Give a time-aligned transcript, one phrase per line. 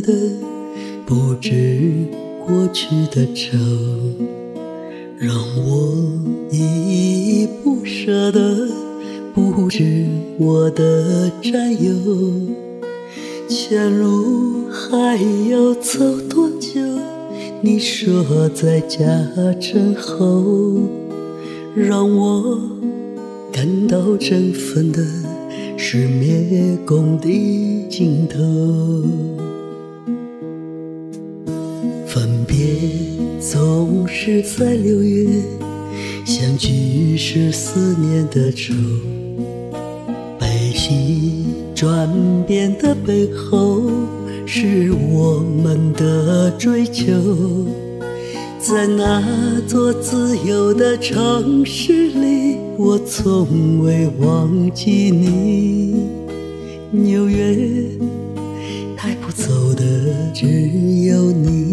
[0.00, 0.12] 的
[1.04, 2.06] 不止
[2.46, 3.58] 过去的愁，
[5.18, 5.36] 让
[5.66, 5.96] 我
[6.50, 8.68] 依依不舍的
[9.34, 10.06] 不止
[10.38, 11.92] 我的战友。
[13.48, 15.16] 前路还
[15.50, 15.98] 要走
[16.28, 16.80] 多久？
[17.60, 18.98] 你说在家
[19.60, 20.80] 阵候，
[21.76, 22.58] 让我
[23.52, 25.00] 感到振奋的
[25.76, 27.28] 是灭共的
[27.88, 28.40] 尽头。
[32.52, 32.66] 别
[33.40, 35.26] 总是在六月，
[36.26, 38.74] 相聚是思念的愁。
[40.38, 42.06] 悲喜转
[42.46, 43.90] 变的背后。
[44.44, 47.14] 是我们的追求，
[48.58, 49.22] 在那
[49.66, 55.94] 座自由的城市里，我从未忘记你。
[56.90, 57.56] 纽约
[58.94, 59.82] 带不走的
[60.34, 60.46] 只
[61.06, 61.71] 有你，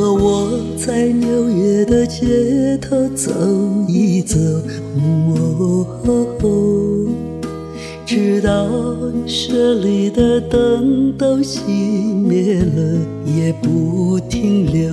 [0.00, 3.30] 和我在纽约的街头走
[3.86, 4.38] 一走。
[4.96, 5.86] 哦
[8.06, 8.66] 直到
[9.26, 11.60] 车里的灯都熄
[12.14, 14.90] 灭了，也不停留。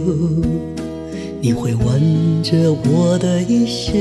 [1.39, 3.97] 你会挽着我的衣袖，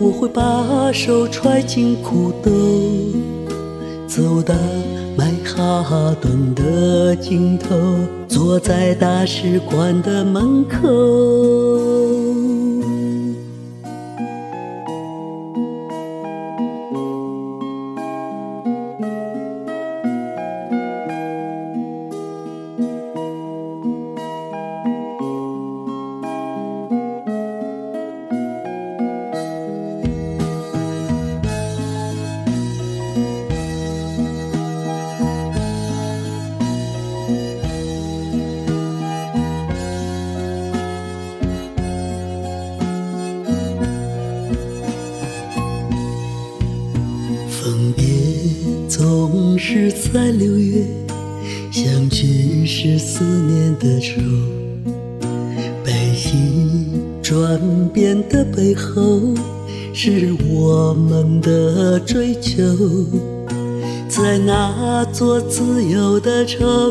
[0.00, 2.50] 我会把手揣进裤兜，
[4.08, 4.54] 走到
[5.14, 7.76] 曼哈顿的尽头，
[8.32, 12.31] 坐在大使馆的门口。
[65.22, 66.81] 做自由的城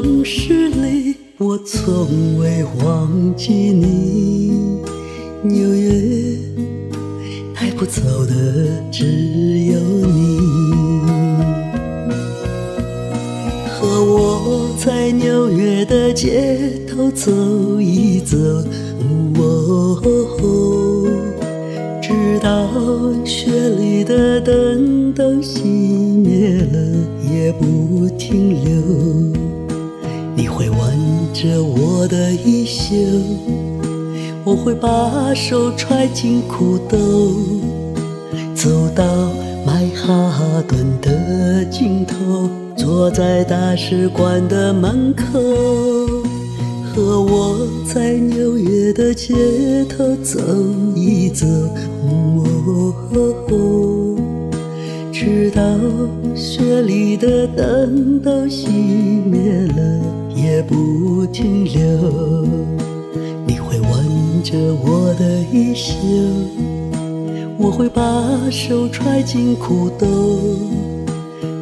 [34.82, 36.98] 把手揣进裤兜，
[38.56, 39.06] 走到
[39.64, 42.50] 曼哈顿的尽头。
[42.76, 45.40] 坐在大使馆的门口，
[46.92, 49.36] 和我在纽约的街
[49.86, 50.40] 头走
[50.96, 51.46] 一走，
[55.12, 55.62] 直到
[56.36, 60.02] 雪里的灯都熄灭了
[60.36, 62.91] 也不停留。
[64.52, 65.96] 着我的衣袖，
[67.58, 68.04] 我会把
[68.52, 70.08] 手揣进裤兜，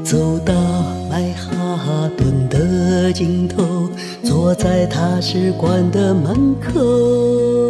[0.04, 0.54] 走到。
[1.10, 3.90] 曼哈顿的尽头，
[4.24, 7.69] 坐在大使馆的门口。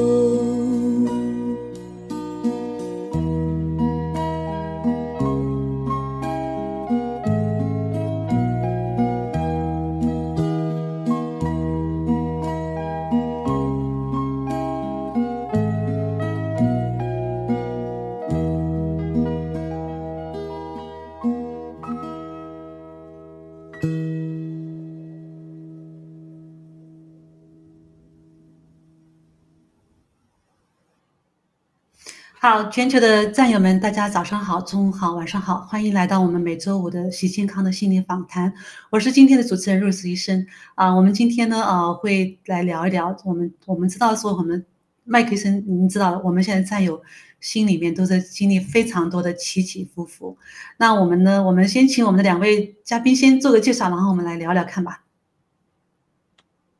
[32.50, 38.52] 好，全球的战友们，大家早上好，中午好，晚上好，欢迎来到我们每周五的习健康的心理访谈。
[38.90, 40.44] 我是今天的主持人瑞斯医生
[40.74, 40.92] 啊。
[40.92, 44.66] 我们今天呢，呃，会来聊一聊我们我们知道说我们
[45.04, 47.00] 麦克医生，您知道，我们现在战友
[47.40, 50.36] 心里面都在经历非常多的起起伏伏。
[50.78, 55.04] 那我们呢，我们先请我们的两位嘉宾先做个介绍，然后我们来聊聊看吧。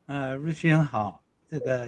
[0.06, 1.86] 呃，瑞医生好，这个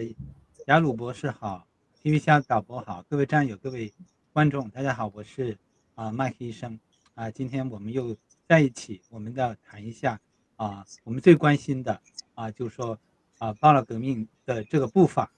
[0.69, 1.67] 雅鲁博士好。
[2.03, 3.95] TV 下导播好，各位战友、各位
[4.33, 5.57] 观众，大家好，我是
[5.95, 6.81] 啊麦克医生
[7.15, 7.31] 啊。
[7.31, 8.17] 今天我们又
[8.49, 10.21] 在一起，我们要谈一下
[10.57, 12.03] 啊，我们最关心的
[12.35, 12.99] 啊，就是说
[13.39, 15.31] 啊，巴勒革命的这个步伐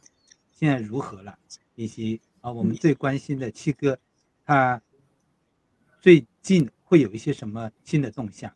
[0.52, 1.38] 现在如何了，
[1.74, 3.98] 以及啊，我们最关心的七哥
[4.46, 4.80] 他
[6.00, 8.50] 最近会有一些什么新的动向？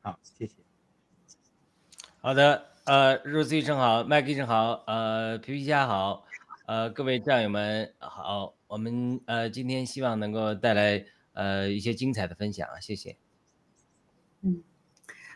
[0.00, 0.54] 好，谢谢。
[2.22, 6.24] 好的，呃，若思医生好，麦克医生好，呃，皮皮虾好，
[6.70, 13.16] 呃，各位战友们好，我们呃今天希望能够带来呃一些精彩的分享啊，谢谢。
[14.42, 14.62] 嗯，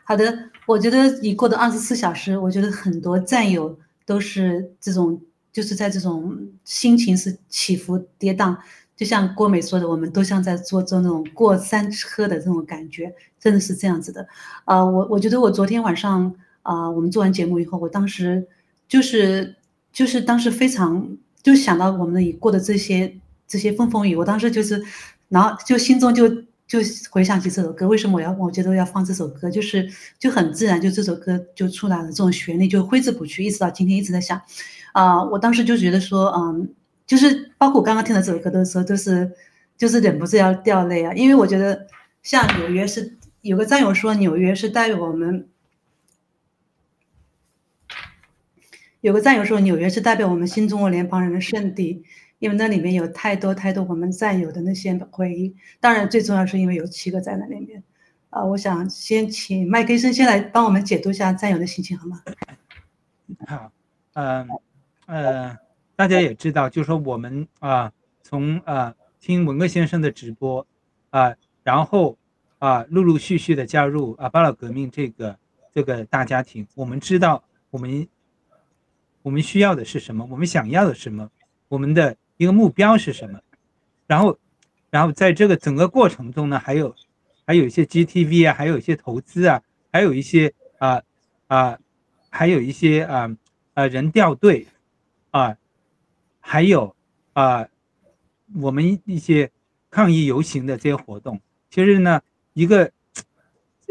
[0.05, 0.33] 好的，
[0.65, 3.77] 我觉得已过的二十四小时，我觉得很多战友
[4.07, 5.21] 都是这种，
[5.53, 8.57] 就是在这种心情是起伏跌宕，
[8.95, 14.25] 就像郭美说的，我们都像在做做那种过山车的这种感觉，真的是这样子的。
[14.67, 16.33] 啊，我我觉得我昨天晚上。
[16.63, 18.47] 啊，我们做完节目以后，我当时
[18.89, 19.55] 就是
[19.93, 23.15] 就是当时非常就想到我们已过的这些
[23.47, 24.83] 这些风风雨，我当时就是，
[25.29, 26.27] 然后就心中就
[26.67, 26.79] 就
[27.11, 29.87] 回想起这首歌，为什么我要我觉得要放这首歌，就是
[30.19, 34.41] 就很自然，就这首歌就出来了，这种旋律就挥之不去，一直到今天一直在想，
[34.93, 36.67] 啊，我当时就觉得说，嗯，
[37.07, 39.31] 就是包括我刚刚听到这首歌的时候，都是
[39.77, 41.87] 就是忍不住要掉泪啊，因为我觉得
[42.23, 45.47] 像纽约是有个战友说纽约是代表我们。
[49.05, 52.03] 有个战友说，纽约是代表我们新中国联邦人的圣地，
[52.39, 55.55] 因为那里面有太多太多我们战友的那些回忆。
[55.79, 57.85] 当然，最重要是因为有七个在那里面。
[58.31, 62.23] 啊，我想先请麦克医生先来帮我们解读一下战友的心情，好吗？
[63.47, 63.71] 好，
[64.15, 64.49] 嗯，
[65.05, 65.59] 呃，
[65.95, 67.93] 大家也知道，就是说我们啊，
[68.23, 70.67] 从啊听文革先生的直播
[71.11, 72.17] 啊，然后
[72.59, 75.39] 啊陆陆续续的加入啊巴勒革命这个
[75.75, 78.09] 这个大家庭，我们知道我们。
[79.25, 80.29] 我们需要的是什么？
[80.31, 81.31] 我们想要的是什么？
[81.69, 83.41] 我们的一个目标是什么？
[84.07, 84.39] 然后，
[84.91, 86.95] 然后在这个整个过程中呢，还有，
[87.47, 91.03] 还有一些 GTV 啊，还有一些投资啊，还有一些啊
[91.47, 91.79] 啊，
[92.29, 93.35] 还有一些啊
[93.73, 94.67] 啊人掉队
[95.31, 95.57] 啊，
[96.41, 96.95] 还有
[97.33, 97.67] 啊
[98.61, 99.51] 我们一些
[99.89, 101.41] 抗议游行的这些活动。
[101.71, 102.21] 其实呢，
[102.53, 102.93] 一个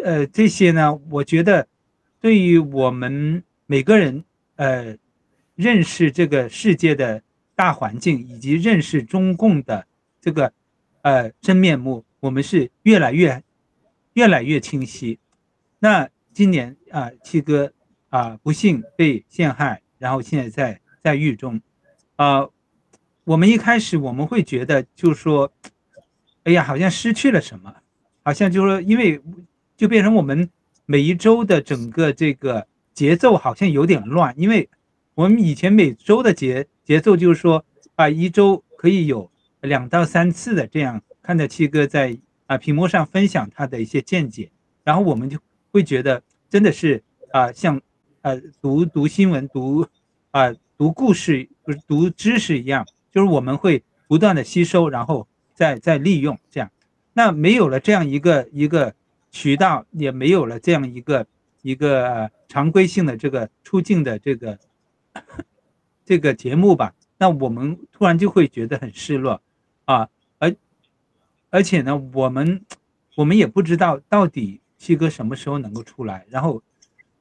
[0.03, 1.67] 呃这些呢，我觉得
[2.21, 4.23] 对于我们每个人
[4.57, 4.95] 呃。
[5.55, 7.21] 认识这个世界的
[7.55, 9.85] 大环境，以及认识中共的
[10.19, 10.51] 这个
[11.03, 13.43] 呃真面目，我们是越来越
[14.13, 15.19] 越来越清晰。
[15.77, 17.71] 那今年啊，七哥
[18.09, 21.61] 啊不幸被陷害，然后现在在在狱中，
[22.15, 22.47] 啊，
[23.23, 25.53] 我们一开始我们会觉得就是说，
[26.45, 27.75] 哎呀，好像失去了什么，
[28.23, 29.21] 好像就是说，因为
[29.77, 30.49] 就变成我们
[30.87, 34.67] 每一周的整个这个节奏好像有点乱，因为。
[35.15, 37.63] 我们以前每周的节节奏就是说
[37.95, 39.29] 啊，一周可以有
[39.61, 42.17] 两到三次的这样看着七哥在
[42.47, 44.49] 啊屏幕上分享他的一些见解，
[44.83, 45.37] 然后我们就
[45.71, 47.79] 会觉得真的是啊像
[48.23, 49.85] 呃读读新闻读
[50.31, 56.71] 啊读故事不是读知识一样，就是我们会不断的吸收，然后再再利用这样。
[57.13, 58.95] 那没有了这样一个一个
[59.29, 61.27] 渠道，也没有了这样一个
[61.61, 64.57] 一个常规性的这个出境的这个。
[66.05, 69.41] 这个节目吧，那我们突然就会觉得很失落，
[69.85, 70.53] 啊，而
[71.49, 72.65] 而且呢，我们
[73.15, 76.61] 我们也不知道到底七哥什么时候能够出来，然后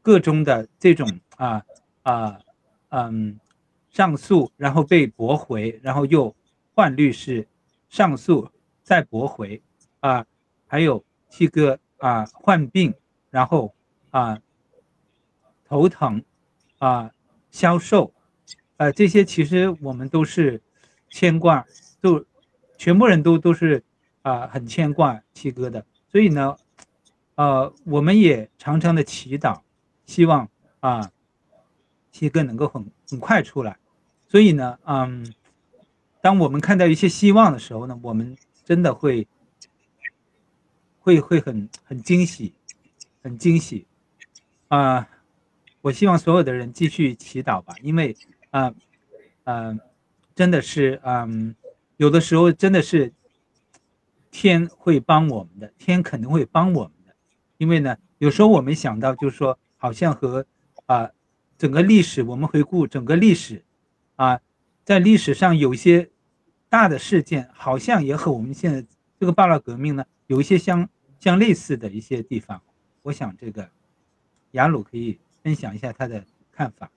[0.02, 1.62] 各中的这种啊
[2.02, 2.40] 啊
[2.88, 3.38] 嗯
[3.90, 6.34] 上诉，然后被驳回，然后又
[6.74, 7.46] 换律师
[7.88, 8.50] 上诉
[8.82, 9.62] 再驳回，
[10.00, 10.26] 啊，
[10.66, 12.92] 还有七哥啊患病，
[13.30, 13.72] 然后
[14.10, 14.40] 啊
[15.64, 16.24] 头疼
[16.78, 17.12] 啊。
[17.52, 18.12] 销售，
[18.78, 20.60] 呃，这些其实我们都是
[21.10, 21.64] 牵挂，
[22.00, 22.24] 都
[22.78, 23.84] 全部人都都是
[24.22, 26.56] 啊很牵挂七哥的，所以呢，
[27.34, 29.60] 呃，我们也常常的祈祷，
[30.06, 30.48] 希望
[30.80, 31.12] 啊
[32.10, 33.76] 七哥能够很很快出来。
[34.26, 35.32] 所以呢，嗯，
[36.22, 39.28] 当我们看到一些希望的时候呢，我们真的会
[41.00, 42.54] 会会很很惊喜，
[43.22, 43.86] 很惊喜，
[44.68, 45.06] 啊。
[45.82, 48.16] 我希望所有的人继续祈祷吧，因为，
[48.50, 48.72] 啊，
[49.44, 49.80] 嗯，
[50.32, 51.56] 真的是，嗯，
[51.96, 53.12] 有的时候真的是
[54.30, 57.12] 天会帮我们的，天肯定会帮我们的，
[57.58, 60.46] 因为呢，有时候我们想到就是说，好像和
[60.86, 61.10] 啊
[61.58, 63.64] 整个历史，我们回顾整个历史，
[64.14, 64.40] 啊，
[64.84, 66.10] 在历史上有些
[66.68, 68.86] 大的事件，好像也和我们现在
[69.18, 72.62] 这个罢了革命呢，有一些相相类似的一些地方。
[73.02, 73.68] 我想这个
[74.52, 75.18] 雅鲁可以。
[75.42, 76.90] 分享一下他的看法。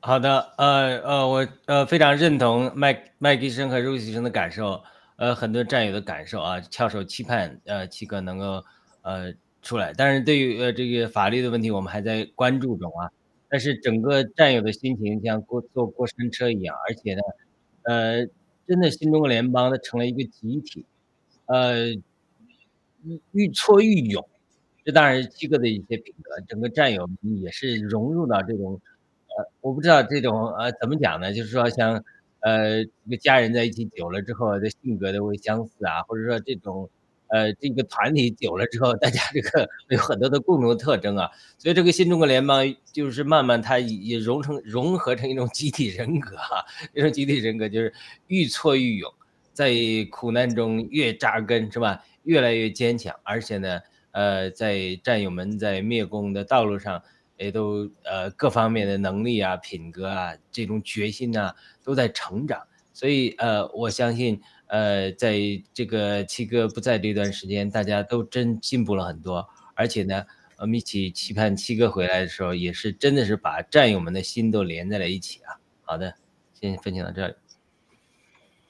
[0.00, 4.82] 好的，呃呃，我呃非常认同麦麦医生和肉医生的感受。
[5.16, 8.64] 呃很多战友的感受啊，翘首期盼呃七哥能够
[9.02, 9.32] 呃
[9.62, 9.92] 出来。
[9.96, 13.08] 但是对于呃这个法律的问题，我们还在关注中啊。
[13.48, 17.20] 但是整个战友的心情像过坐过山车一样，而且呢，
[17.84, 18.26] 呃，
[18.66, 20.84] 真的新中国联邦它成了一个集体，
[21.46, 21.90] 呃，
[23.30, 24.28] 愈挫愈勇。
[24.84, 27.08] 这当然是七哥的一些品格，整个战友
[27.42, 28.80] 也是融入到这种。
[29.36, 31.32] 呃，我不知道这种呃怎么讲呢？
[31.32, 32.04] 就是说，像
[32.38, 36.88] 呃一个家人在一起久了之后，的性格都会相似啊，或者说这种
[37.26, 42.62] 呃这个团体久了之后，大家这个有很多的共同特征啊，所以这个新中国联邦
[42.92, 46.64] 就是慢慢它也融成融合成一种集体人格哈，
[46.94, 47.92] 这种集体人格就是
[48.28, 49.12] 愈挫愈勇，
[49.52, 49.74] 在
[50.12, 52.04] 苦难中越扎根是吧？
[52.22, 53.80] 越来越坚强，而且呢，
[54.14, 57.02] 呃，在战友们在灭共的道路上。
[57.36, 61.52] 也都呃各方面的能力啊、品格啊、这种决心啊
[61.82, 65.36] 都在成长，所以呃我相信呃在
[65.74, 69.44] 这个七哥不在这段时间，大家都真进步了很多，
[69.74, 70.24] 而且呢，
[70.58, 75.58] 我们一起期盼七哥回来的时候，也是真的是把战友们的心都连在了一起啊。
[75.82, 76.14] 好的，
[76.52, 77.34] 先分享到这里。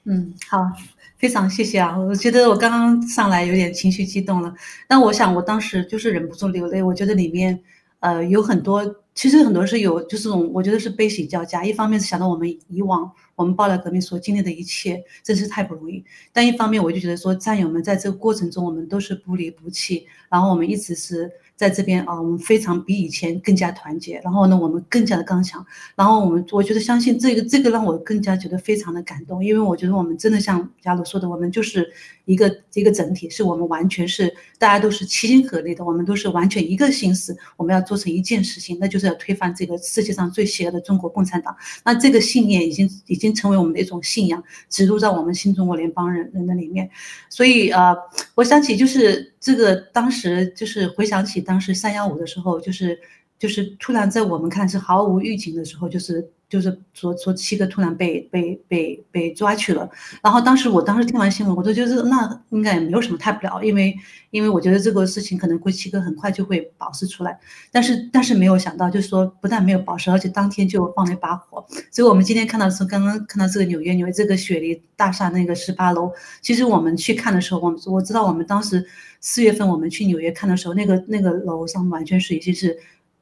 [0.05, 0.71] 嗯，好，
[1.17, 1.97] 非常谢谢啊！
[1.97, 4.53] 我觉得我刚刚上来有点情绪激动了，
[4.87, 7.61] 但我想我当时就是忍不住流泪，我觉得里面。
[8.01, 11.65] 呃，有很多，其实很多是有，就是，我觉得是悲喜交加。
[11.65, 21.31] 一方面是想到我们以往我们爆料革命所经历的一切，真是太不容易；但一方面我就觉得说，战友们在这个过程中，我们都是不离不弃，然后我们一直是。
[21.55, 31.89] 在这边啊，我们非常比以前更加团结，然后呢，我们更加的刚强，然后我们我觉得相信这个这个让我更加觉得非常的感动，因为我觉得我们真的像佳鲁说的，我们就是
[32.25, 41.55] 一个一个整体，是我们完全是大家都是齐心合力的，我们都是完全一个心思，我们要做成一件事情，那就是要推翻这个世界上最邪恶的中国共产党。
[41.85, 46.89] 那这个信念已经已经成为我们的一种信仰，植入在我们新中国联邦人人的里面。
[47.29, 47.95] 所以啊，
[48.35, 51.44] 我想起就是这个当时就是回想起。
[51.45, 52.99] 当时三幺五的时候，就是
[53.39, 59.89] 就是突然在我们看是毫无预警的时候，就是就是说说七个突然被被被被抓去了。
[60.23, 63.93] 然后当时我当时听完新闻，我都觉得那应该也没有什么太不了，因为
[64.31, 67.37] 因为我觉得这个事情可能归七哥很快就会保释出来。
[67.71, 71.65] 但是但是没有想到，就是说不但没有保释，而且当天就放了一把火。
[71.91, 78.85] 所以我们今天看到是刚刚看到这个纽约纽约这个雪梨大厦那个十八楼，其实我们去看的时候，我们我知道我们当时。
[79.21, 82.77] 四月份我们去纽约看的时候，那个那个楼上完全是已经是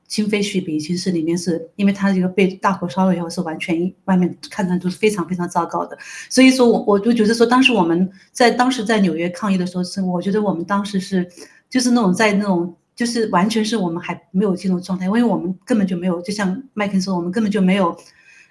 [0.07, 5.97] 今非昔比，其实里面是因为它这个被大火烧了以后是完全外面看上都是非常非常糟糕的。
[6.29, 11.27] 所以说，我我就觉得说，当时我们在当时在纽约抗议的时候，是我觉得我们当时是
[11.69, 17.97] 就是那种在那种就是完全是我们还没有进入状态，因为我们根本就没有，就像麦肯说，我们根本就没有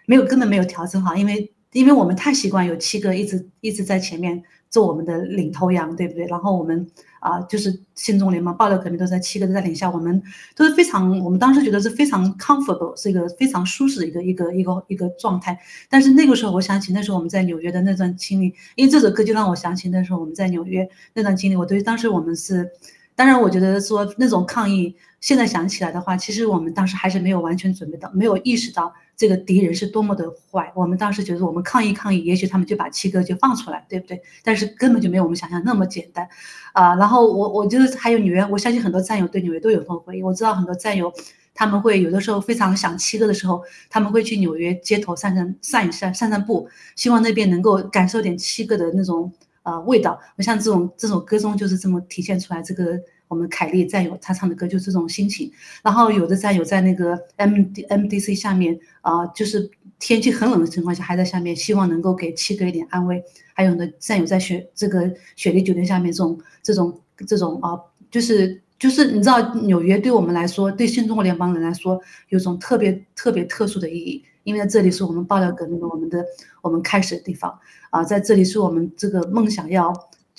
[0.07, 4.43] 没有根本没有调整好，因为因为我们太习惯有七个一直一直在前面
[4.73, 6.27] 做我们的领头羊，对不对？
[6.27, 6.85] 然后我们。
[7.23, 10.21] 啊，就是新中联盟爆料革命都在七个都在领下，我们
[10.57, 15.57] 都是非常，我们当时觉得是非常 comfortable，是一个非常舒适的一个一个一个一个状态。
[15.89, 21.55] 但是那个时候，我想起那时候我们在纽约的那段经历，因为这首歌就让我想起那时候我们在纽约那段经历。
[21.55, 22.69] 我对当时我们是，
[23.15, 28.93] 当然我觉得说那种抗议，现在想起来的话，其实我们当时还是没有完全准备到，没有意识到。
[29.23, 34.21] 这个敌人是多么的坏，我们当时觉得我们抗议抗议，也许他们就把七哥就放出来，对不对？
[34.43, 36.29] 但是根本就没有我们想象那么简单，
[36.73, 40.25] 啊，然后我我觉得还有纽约，我相信很多战友对纽约都有这种回忆。
[40.25, 41.13] 我知道很多战友
[41.55, 50.19] 他们会有的时候非常想七哥的时候，他们会去纽约街头散散散一散散散步，希望那边能够感受点七哥的那种呃味道。
[50.37, 52.99] 我像这种这首歌中就是这么体现出来这个。
[53.33, 55.51] 我们凯丽战友他唱的歌就是这种心情，
[55.83, 63.25] 然后有的战友在那个 M D M D C 下面啊，就是天气很冷的情况下还在下面，希望能够给七哥一点安慰。
[63.55, 71.99] 还有的战友在雪这个雪梨酒店下面这种这种这种啊，就是就是你知道纽约对我们来说，对新中国联邦人来说
[72.29, 76.23] 有种特别特别特殊的意义，因为在这里是我们爆料革命的我们的
[76.61, 77.59] 我们开始的地方
[77.89, 79.91] 啊，在这里是我们这个梦想要。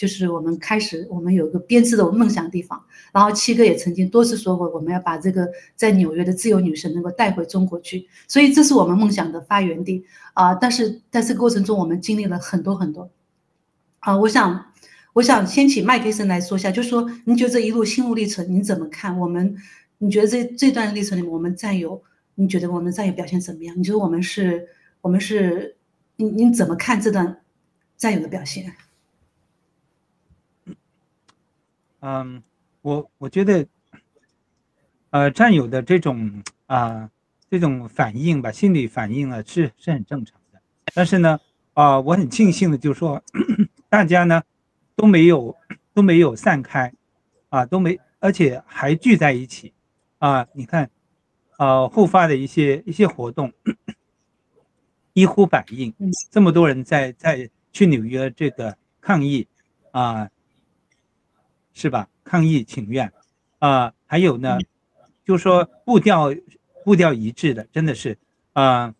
[0.03, 2.83] 就是我们开始，我们有一个编织的梦想地方。
[3.13, 8.05] 然后七哥也曾经多次说过，我们要把这个在纽约的自由女神能够带回中国去。
[8.27, 10.03] 所以这是我们梦想的发源地
[10.33, 10.53] 啊！
[10.55, 13.09] 但是在这个过程中，我们经历了很多很多
[13.99, 14.17] 啊！
[14.17, 14.73] 我想，
[15.13, 19.17] 我想先请麦克森来说一下，就说您觉得这一路心路历程您怎么看？
[19.17, 19.55] 我们
[19.99, 22.03] 你觉得这这段历程里面，我们战友，
[22.35, 23.73] 你觉得我们战友表现怎么样？
[23.79, 24.67] 你觉得我们是，
[24.99, 25.77] 我们是，
[26.17, 27.39] 您您怎么看这段
[27.95, 28.73] 战友的表现？
[32.05, 32.43] 嗯，
[32.81, 33.65] 我我觉得，
[35.11, 37.09] 呃，战友的这种啊，
[37.49, 40.61] 这种反应吧，心理反应啊，是是很正常的。
[40.93, 41.39] 但是呢，
[41.73, 43.23] 啊，我很庆幸的，就是说，
[43.87, 44.43] 大家呢
[44.97, 45.55] 都没有
[45.93, 46.93] 都没有散开，
[47.47, 49.71] 啊，都没，而且还聚在一起，
[50.17, 50.89] 啊，你看，
[51.57, 53.53] 呃，后发的一些一些活动，
[55.13, 55.93] 一呼百应，
[56.29, 59.47] 这么多人在在去纽约这个抗议，
[59.91, 60.29] 啊，
[61.73, 62.07] 是吧？
[62.23, 63.11] 抗议请愿，
[63.59, 64.59] 啊，还有呢，
[65.25, 66.33] 就说步调
[66.83, 68.17] 步调一致的，真的是，
[68.53, 68.93] 啊，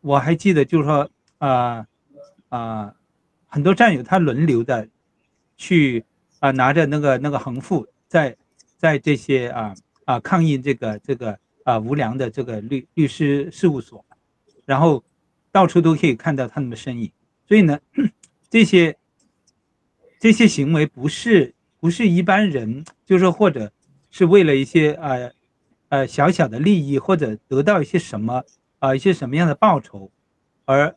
[0.00, 1.86] 我还记得就是说，啊
[2.48, 2.94] 啊，
[3.46, 4.88] 很多战友他轮流的
[5.56, 6.04] 去
[6.40, 8.36] 啊拿着那个那个横幅，在
[8.76, 14.04] 在这些啊啊抗议这个这个啊无良的这个律律师事务所。
[14.66, 15.04] 然后
[15.52, 17.12] 到处都可以看到他们的身影，
[17.46, 17.78] 所以呢，
[18.48, 18.96] 这些
[20.24, 23.70] 这些行为不是不是一般人，就是或者
[24.10, 25.30] 是为了一些呃
[25.90, 28.42] 呃小小的利益，或者得到一些什么
[28.78, 30.10] 啊一些什么样的报酬，
[30.64, 30.96] 而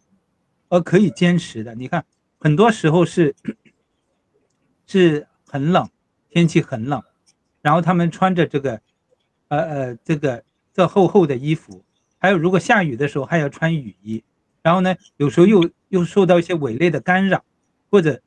[0.70, 1.76] 而可以坚持的。
[1.76, 2.06] 你看，
[2.40, 3.36] 很多时候是
[4.86, 5.90] 是很冷，
[6.30, 7.04] 天气很冷，
[7.62, 8.80] 然后他们穿着这个
[9.50, 10.42] 呃呃这个
[10.74, 11.84] 这厚厚的衣服。
[12.18, 14.24] 还有，如果下雨的时候还要穿雨衣，
[14.62, 17.44] 然后呢，有时候又又受到一些伪类的干扰，
[17.90, 18.22] 或者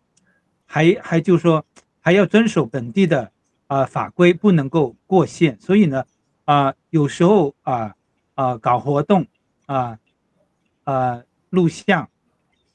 [0.70, 1.64] 还还就说
[1.98, 3.32] 还要遵守本地的
[3.66, 5.58] 啊法规，不能够过线。
[5.60, 6.04] 所以呢，
[6.44, 7.96] 啊，有时候啊
[8.34, 9.26] 啊搞活动
[9.66, 9.98] 啊
[10.84, 12.08] 啊录像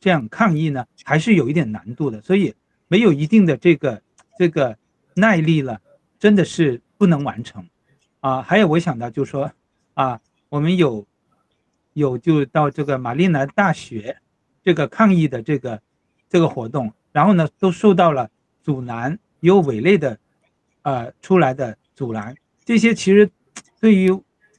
[0.01, 2.21] 这样抗议呢，还是有一点难度的。
[2.21, 2.53] 所以
[2.89, 4.01] 没有一定的这个
[4.37, 4.77] 这个
[5.13, 5.79] 耐力了，
[6.19, 7.65] 真的是不能完成
[8.19, 8.41] 啊。
[8.41, 9.51] 还有，我想到就说
[9.93, 10.19] 啊。
[10.47, 11.05] 我们有，
[11.93, 14.15] 有就到这个玛丽兰大学，
[14.63, 15.81] 这个抗议的这个
[16.29, 18.29] 这个活动，然后呢都受到了
[18.61, 20.19] 阻拦，有伪类的，
[20.81, 23.31] 呃出来的阻拦，这些其实
[23.79, 24.11] 对于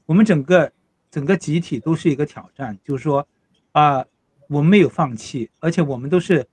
[0.07, 0.73] 我们整个
[1.11, 3.29] 整个集体都是一个挑战，就是说
[3.73, 4.03] 啊
[4.49, 6.47] 我们没有放弃，而且我们都是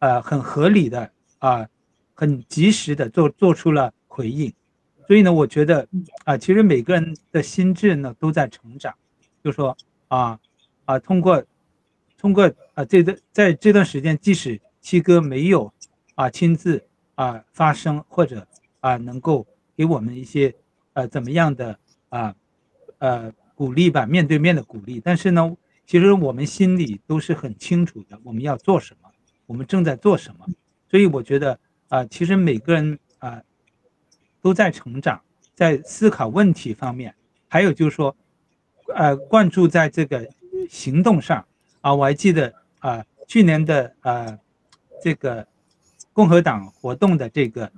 [0.00, 1.68] 呃很合理的啊
[2.14, 4.52] 很及时的做做出了回应。
[5.06, 5.86] 所以呢，我觉得
[6.24, 8.92] 啊，其实每个人的心智呢都在成长，
[9.44, 9.76] 就说
[10.08, 10.40] 啊
[10.84, 11.44] 啊，通过
[12.18, 15.72] 通过啊这段在这段时间，即使七哥没有
[16.14, 18.46] 啊亲自啊发声，或者
[18.80, 20.54] 啊能够给我们一些
[20.92, 21.78] 呃怎么样的
[22.10, 22.34] 啊
[22.98, 29.08] 呃鼓励吧，面对面的鼓励，但是呢，其实我们心里都是很清楚的，我们要做什么，
[29.46, 30.46] 我们正在做什么。
[30.90, 33.42] 所以我觉得啊，其实每个人啊。
[34.44, 35.22] 都在成长，
[35.54, 37.14] 在思考问题方面，
[37.48, 38.14] 还有就是说，
[38.94, 40.28] 呃，关注在这个
[40.68, 41.42] 行动上
[41.80, 41.94] 啊。
[41.94, 44.38] 我还记得啊，去年的呃
[45.04, 45.46] 这个
[46.14, 47.70] 共和党活动的这个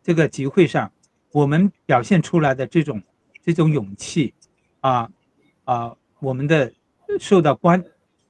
[0.00, 0.92] 这个集会上，
[1.32, 3.02] 我们表现出来的这种
[3.42, 4.32] 这种勇气
[4.78, 5.10] 啊
[5.64, 6.72] 啊，我们的
[7.18, 7.84] 受到关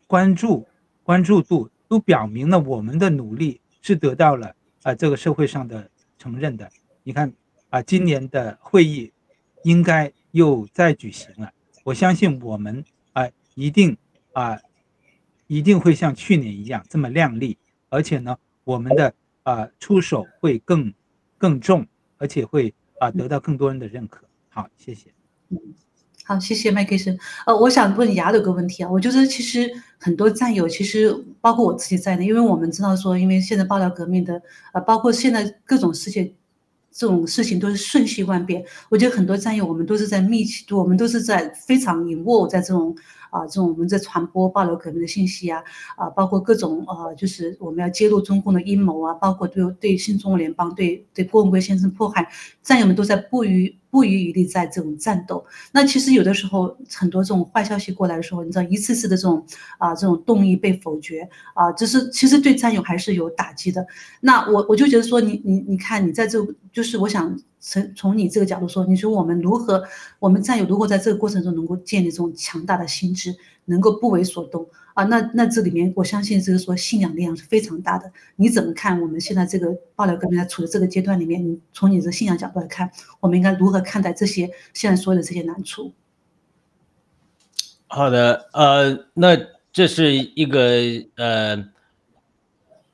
[0.06, 0.66] 关注
[1.02, 6.70] 关注度，都表明了我们的努力是得到了啊这个社会上的承认的。
[7.02, 7.30] 你看。
[7.70, 9.12] 啊，今年的会议
[9.62, 11.52] 应该又再举行了。
[11.84, 12.82] 我相信我们
[13.12, 13.94] 啊，一定
[14.32, 14.58] 啊，
[15.48, 17.58] 一定会像去年一样这么靓丽，
[17.88, 20.92] 而且呢，我们的啊出手会更
[21.36, 24.24] 更重，而且会啊得到更多人的认可。
[24.48, 25.10] 好，谢谢。
[25.48, 25.58] 嗯，
[26.24, 27.18] 好，谢谢麦克生。
[27.46, 36.34] 呃，我想问雅有个问题啊，我觉得其实很多战友，其实包括我自己在内，因为我们知道说，因为现在爆料革命的呃，包括现在各种世界。
[36.90, 42.96] 这种事情都是瞬息万变，我觉得很多战友，我们都是在密切，我们都是在非常 involve 在这种
[43.30, 45.62] 啊，这种我们在传播暴露革命的信息啊，
[45.96, 52.28] 啊，包括各种呃，就是我们要揭露中共的阴谋啊，包括对对新中国联邦、对对郭文贵先生迫害，
[52.62, 55.44] 战友们都在不遗不遗余力在这种战斗。
[55.72, 59.44] 那其实有的时候很多这种坏消息过来的时候，你知道一次次的这种
[59.78, 63.86] 啊，这种动议被否决啊，就是其实对战友还是有打击的。
[64.20, 66.88] 那我我就觉得说，你你你看，你在这就是。
[66.88, 69.84] 是我想从从你这个角度说，你说我们如何，
[70.18, 74.66] 我们战友如何在这个过程中能够建立这种强大的心智，能够不为所动
[74.98, 75.04] 啊？
[75.04, 78.10] 那那这里面我相信这个说信仰力量是非常大的。
[78.34, 81.40] 你怎么看我们现在这个爆料革命在处的这个阶段里面？
[81.40, 85.92] 你从你的信仰角度来看，我们应该如何看待这些现在所有的这些难处？
[87.86, 89.38] 好的，呃，那
[89.72, 90.80] 这是一个
[91.16, 91.64] 呃，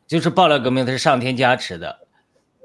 [0.07, 2.07] 就是爆料革命，它是上天加持的。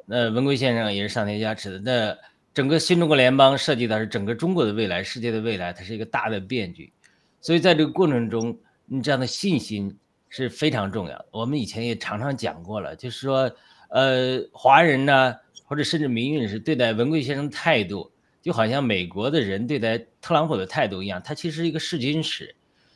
[0.05, 1.79] 那文贵先生也是上天加持的。
[1.79, 2.17] 那
[2.53, 6.91] 整个新中国联邦涉及到是整个中国的未来、世界的未来，它是一个大的变局。
[7.39, 8.57] 所以在这个过程中，
[8.89, 9.95] 你这样的信心
[10.29, 11.25] 是非常重要。
[11.31, 13.51] 我们以前也常常讲过了，就是说，
[13.89, 22.55] 呃，华人呢，或者甚至民运是对待文贵先生态度，就好像美国的人对待特朗普的态度一样，他其实是一个试金石，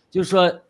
[0.10, 0.62] 就是说，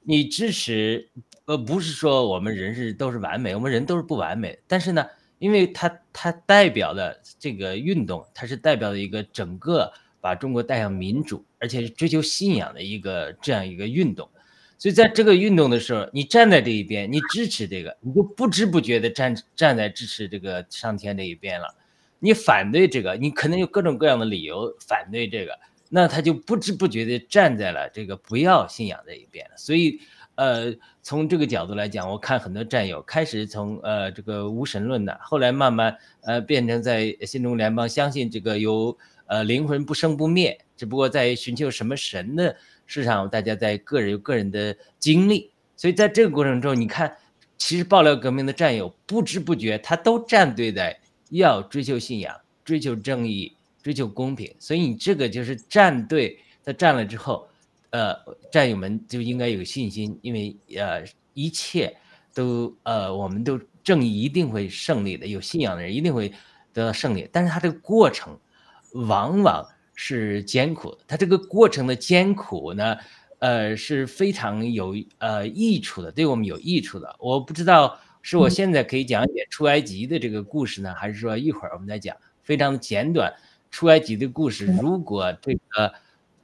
[0.00, 1.08] 你支持，
[1.46, 5.06] 呃，不是说我们人是都是完美，我们人都是不完美，但是呢，
[5.38, 14.28] 因为他他代表的这个运动，它是代表的一个整个把中国带向民主，而且是追求信仰的一个这样一个运动。
[14.76, 21.74] 所以在这个运动的时候，你站在这一边，你支持这个，你就不知不觉的站站在支持这个上天这一边了。
[22.18, 25.58] 你反对这个，你可能有各种各样的理由反对这个，
[25.90, 29.46] 那他就不知不觉的站在了这个不要信仰这一边。
[29.56, 30.00] 所以，
[30.34, 42.56] 呃，从这个角度来讲，我看很多战友开始从呃这个无神论的，后来慢慢呃变成在新中联邦相信这个有呃灵魂不生不灭，只不过在寻求什么神的
[42.86, 45.50] 市场，大家在个人有个人的经历。
[45.76, 47.16] 所以在这个过程中，你看，
[47.58, 50.98] 其实爆料革命的战友不知不觉他都站队在。
[51.30, 56.38] 要追求信仰，追求正义，追求公平，所以你这个就是站队。
[56.62, 57.48] 他站了之后，
[57.90, 58.14] 呃，
[58.52, 61.96] 战友们就应该有信心，因为呃，一切
[62.32, 65.26] 都呃，我们都正义一定会胜利的。
[65.26, 66.32] 有信仰的人一定会
[66.72, 68.38] 得到胜利，但是他这个过程
[68.92, 70.98] 往往是艰苦的。
[71.06, 72.96] 他这个过程的艰苦呢，
[73.38, 77.16] 呃，是非常有呃益处的，对我们有益处的。
[77.18, 77.98] 我不知道。
[78.26, 82.16] 是我现在可以讲解出埃及的这个故事呢，还是说一会儿我们再讲？
[82.42, 83.30] 非常简短，
[83.70, 84.64] 出埃及的故事。
[84.80, 85.92] 如果这个，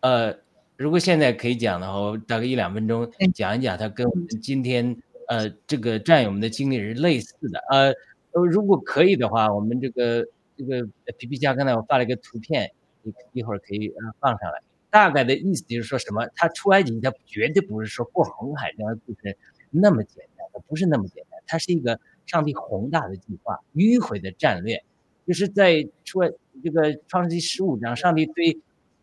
[0.01, 0.37] 呃，
[0.77, 4.95] 如果现在可以讲的话，我大概一两分钟讲一讲，它跟我们今天
[5.29, 7.59] 呃这个战友们的经历是类似的。
[7.71, 7.95] 呃
[8.33, 10.23] 呃，如果可以的话，我们这个
[10.59, 10.87] 这个
[11.17, 12.71] 皮皮虾刚才我发了一个图片，
[13.05, 14.63] 一一会儿可以呃放上来。
[14.91, 16.27] 大概的意思就是说什么？
[16.35, 19.37] 他出埃及，他绝对不是说过红海这样就是
[19.71, 21.41] 那么简单，它不是那么简单。
[21.47, 24.83] 它是一个上帝宏大的计划，迂回的战略，
[25.27, 26.21] 就是在出
[26.65, 28.59] 这个创世纪十五章，上帝对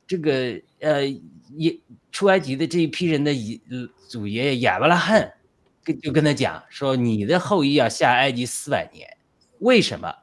[0.05, 1.07] 这个呃
[1.55, 1.79] 也
[2.12, 5.33] 出埃及的这一批人的祖祖爷爷亚伯拉罕，
[5.83, 9.17] 跟就跟他讲说，你的后裔要下埃及四百年，
[9.60, 10.13] 为什么？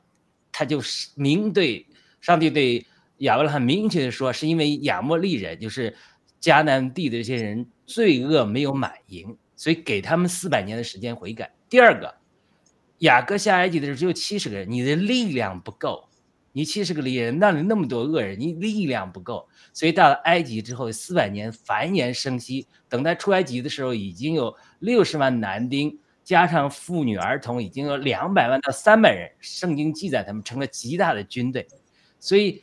[0.52, 1.86] 他就是明对
[2.20, 2.86] 上帝对
[3.18, 5.94] 亚伯拉罕明确的说，是因为亚摩利人就是
[6.40, 11.52] 迦南地的这些人罪恶没有满盈，所以给他们四百年的时间悔改。
[11.68, 12.14] 第二个，
[12.98, 16.08] 雅各下埃及的时候只有七十个人，你的力量不够，
[16.52, 29.30] 你七十个力人，那里那么多恶人，你力量不够，所以到了埃及之后，四百年繁衍生息，等待出埃及的时候，已经有六十万男丁，加上妇女儿童，已经有两百万到三百人。
[29.40, 31.66] 圣经记载他们成了极大的军队，
[32.20, 32.62] 所以，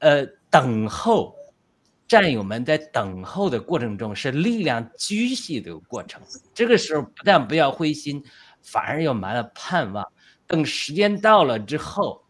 [0.00, 1.34] 呃，等候。
[2.08, 6.20] 战友们在等候的过程中是力量积蓄的过程，
[6.52, 8.22] 这个时候不但不要灰心，
[8.60, 10.06] 反而要满了盼望。
[10.46, 12.22] 等时间到了之后，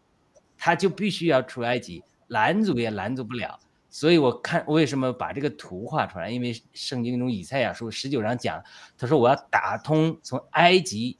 [0.57, 3.59] 他就必须要出埃及，拦阻也拦阻不了。
[3.89, 8.63] 所以我看为什么把这个图画出来，因为圣经中以赛亚书十九章讲，
[8.97, 11.17] 他说我要打通从埃及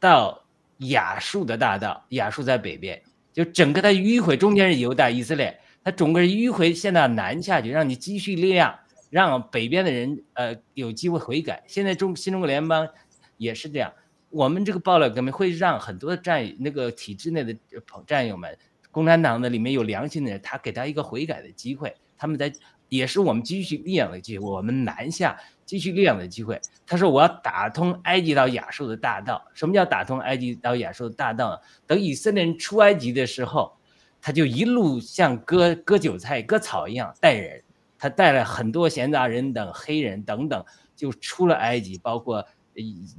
[0.00, 0.42] 到
[0.78, 5.58] 亚述的大道，亚述在北边，就整个的迂回中间是犹大以色列。
[5.84, 8.78] 他整个迂回现在南下去，让你积蓄力量，
[9.10, 11.62] 让北边的人呃有机会悔改。
[11.66, 12.88] 现在中新中国联邦
[13.36, 13.92] 也是这样，
[14.30, 17.52] 我们这个爆料革命会让很多战那个体制内的
[18.06, 18.56] 战友们，
[18.92, 22.52] 共产党的里面有良心的人，他给他一个悔改的机会，他们在
[22.88, 25.36] 也是我们积蓄力量的机会，我们南下
[25.72, 26.60] 积蓄力量的机会。
[26.86, 29.42] 他说我要打通埃及到亚述的大道。
[29.54, 31.58] 什么叫打通埃及到亚述的大道？
[31.86, 33.72] 等以色列人出埃及的时候。
[34.24, 37.60] 他就一路像割割韭菜、割草一样带人，
[37.98, 42.46] 他带了很多闲杂人等黑人等等，就出了埃及，包括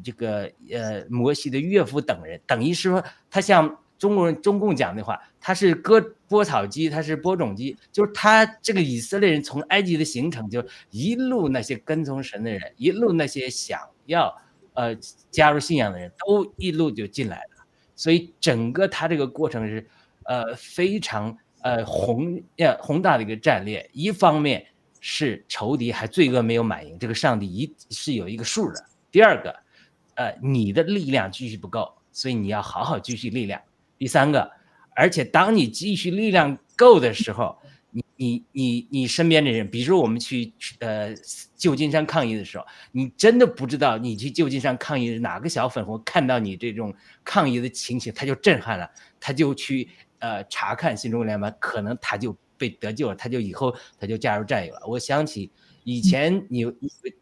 [0.02, 6.00] 这个呃摩西的岳父等人，等于是说他像中国人中共讲的话，他是割
[6.34, 14.36] 播草机，它是播种机，就是他这个以色列人从埃及的行程，就一路那些跟从神的人，一路那些想要
[14.74, 14.96] 呃
[15.30, 17.63] 加入信仰的人都一路就进来了，
[17.96, 19.88] 所以整个他这个过程是。
[20.26, 24.65] 呃，非常呃宏呀宏大的一个战略，一方面
[25.02, 28.86] 是仇敌还罪恶没有满盈，这个上帝一是有一个数的。
[29.12, 29.54] 第二个，
[30.15, 33.62] 呃，你的力量继续不够，所以你要好好积蓄力量。
[33.98, 34.50] 第三个，
[34.95, 37.58] 而且当你积蓄力量够的时候，
[37.91, 41.13] 你你你你身边的人，比如说我们去呃
[41.56, 49.89] 旧金山抗议的时候，你真的不知道你去旧金山抗议哪个小粉红看到你这种抗议的情形，他就震撼了，他就去。
[50.19, 54.79] 呃，查看新中国联盟，可能他就被得救了，他就以后他就加入战友了。
[54.88, 55.51] 我想起
[55.84, 56.65] 以前你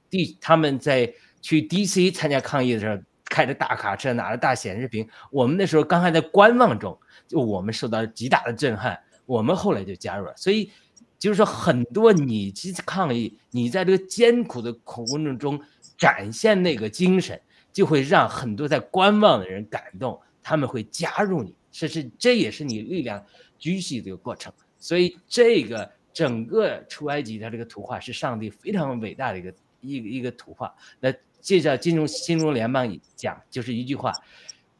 [0.08, 3.02] 第他们在去 DC 参加抗议的时候，
[3.32, 10.34] 开着大卡车，拿着大显示屏，我们那时候刚还在观望中，就我们受到极大的震撼，我们后来就加入了。
[10.36, 10.70] 所以
[11.18, 15.58] 就是说，很多你去抗议，你在这个艰苦的苦工程中
[15.98, 17.40] 展现那个精神，
[17.72, 23.24] 就会让很多在观望的人感动，他们会加入你，这是这也是你力量
[23.58, 24.52] 举起的一个过程。
[24.78, 30.74] 所以这个整个出埃及的这个图画是上帝非常伟大的一个一一个图画。
[31.00, 34.14] 那这叫金融金融联邦讲就是一句话：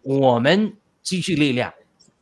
[0.02, 1.74] 我们积蓄力量，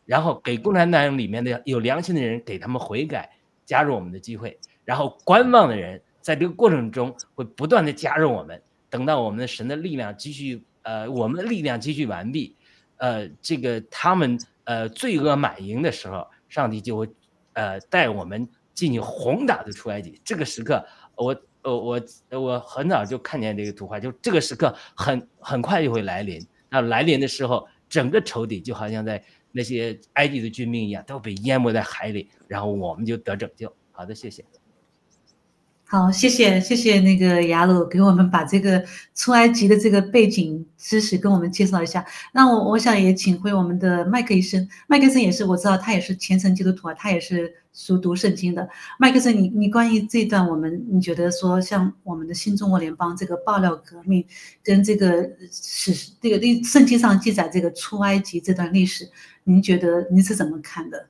[0.06, 3.30] 然后给共产党里面的有良心的人给他们悔改，
[3.66, 8.62] 加入我们的机会，然后观望的人在这个过程中会不断的加入我们。
[8.90, 12.56] 等到我们的神的力量继续，呃，我们的力量继续完毕，
[12.98, 17.08] 呃，这个他们呃罪恶满盈的时候，上帝就会，
[17.54, 20.20] 呃，带我们进行宏大的出埃及。
[20.26, 26.46] 这个时刻，我，呃，我，我很早就看见这个图画，就这个时刻很很快就会来临。
[26.70, 33.74] 那来临的时候，整个仇敌就好像在那些埃及的军兵一样，都被淹没在海里，然后我们就得拯救。
[33.92, 34.46] 好的，谢谢。
[35.92, 42.06] 好，谢谢谢谢那个雅鲁给我们把这个出埃及的这个背景知识跟我们介绍一下。
[42.32, 48.70] 那我我想也请回我们的麦克医生，麦克医生也是我知道他也是虔诚基督徒啊，他也是熟读圣经的。
[49.00, 54.24] 麦克森，你你关于这段我们你觉得说像我们的新中国联邦这个爆料革命
[54.64, 59.10] 跟这个史这个历圣经上记载这个出埃及这段历史，
[59.44, 61.08] 您觉得您是怎么看的？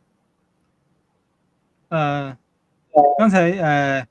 [1.89, 2.37] 呃，
[3.17, 4.07] 刚才呃。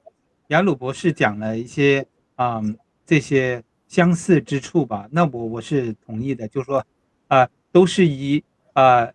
[0.48, 2.06] 雅鲁博士讲了一些
[2.36, 2.62] 啊
[3.04, 6.82] 这些相似之处吧，那我我是同意的，就是说
[7.26, 9.10] 啊都是一啊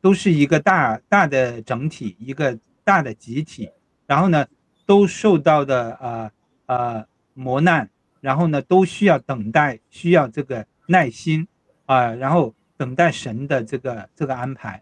[0.00, 3.68] 都是一个大大的整体，一个大的集体，
[4.06, 4.46] 然后呢
[4.86, 6.30] 都受到的啊
[6.66, 7.04] 啊
[7.34, 11.48] 磨难，然后呢都需要等待，需要这个耐心
[11.86, 14.80] 啊，然后等待神的这个这个安排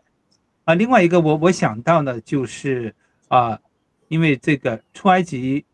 [0.65, 0.75] 啊。
[0.75, 2.95] 另外一个我我想到呢就是
[3.29, 3.59] 啊，
[4.09, 5.65] 因为这个出埃及。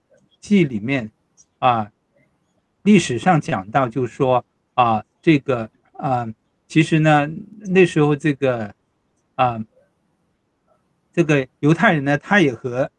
[0.45, 1.11] 记里面，
[1.59, 1.91] 啊，
[2.83, 6.29] 历史上讲到，就说啊，这个啊，
[6.69, 7.27] 其实呢，
[7.61, 8.75] 那时候这个
[9.37, 9.65] 啊，
[11.15, 12.91] 这个犹太人呢，他也和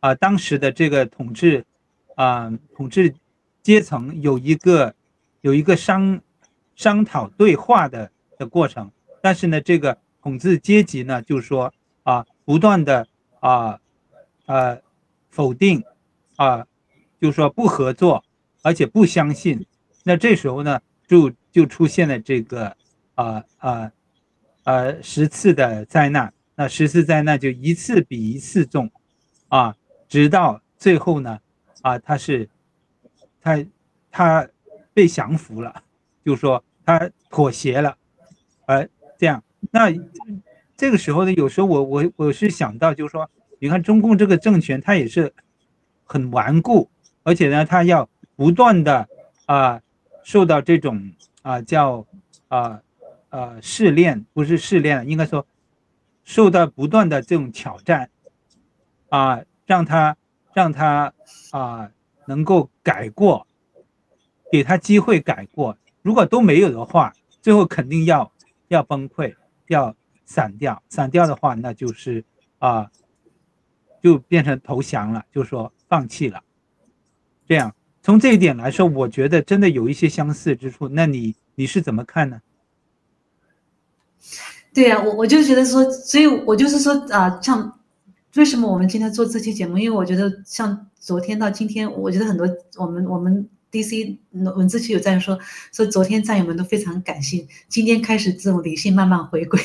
[0.00, 1.66] 啊当时的这个统治
[2.14, 3.14] 啊统治
[3.62, 4.94] 阶层有一个
[5.42, 6.18] 有一个商
[6.74, 8.90] 商讨对话的的过程，
[9.20, 11.70] 但是呢，这个统治阶级呢，就是说
[12.02, 13.06] 啊，不断的
[13.40, 13.78] 啊
[14.46, 14.80] 呃
[15.28, 15.84] 否定
[16.36, 16.66] 啊。
[17.20, 18.22] 就是说不合作，
[18.62, 19.66] 而且不相信，
[20.02, 22.76] 那这时候呢，就就出现了这个
[23.14, 23.92] 啊啊
[24.64, 28.90] 呃十次的灾难，那十次灾难就一次比一次重，
[29.48, 29.74] 啊，
[30.08, 31.38] 直到最后呢，
[31.82, 32.48] 啊他是
[33.40, 33.64] 他
[34.10, 34.48] 他
[34.92, 35.82] 被降服了，
[36.24, 37.96] 就是说他妥协了，
[38.66, 39.92] 而这样，那
[40.76, 45.32] 这个时候呢，有时候我我我是想到，就是说，你看中共这个政权，它也是
[46.04, 46.90] 很顽固。
[47.24, 49.08] 而且呢，他要不断的
[49.46, 49.80] 啊
[50.22, 51.10] 受到这种
[51.42, 52.06] 啊叫
[52.48, 52.80] 啊
[53.30, 55.44] 呃试炼，不是试炼，应该说
[56.22, 58.10] 受到不断的这种挑战
[59.08, 60.16] 啊，让他
[60.52, 61.12] 让他
[61.50, 61.90] 啊
[62.26, 63.46] 能够改过，
[64.52, 65.76] 给他机会改过。
[66.02, 68.30] 如果都没有的话，最后肯定要
[68.68, 69.34] 要崩溃，
[69.68, 70.82] 要散掉。
[70.90, 72.22] 散掉的话，那就是
[72.58, 72.90] 啊
[74.02, 76.43] 就变成投降了，就说放弃了。
[77.48, 80.88] 这样，从这一点来说，我觉得真的有一些相似之处。
[80.88, 82.40] 那你你是怎么看呢？
[84.72, 87.78] 对呀，我我就觉得说，所以我就是说啊，像
[88.34, 89.78] 为什么我们今天做这期节目？
[89.78, 93.48] 因为我觉得像昨天到今天，我觉得很多我们我们。
[93.74, 94.20] D.C.
[94.54, 95.36] 文字区有战友说
[95.72, 99.58] 说，昨天战友们都非常感性，今天开始这种理性慢慢回归。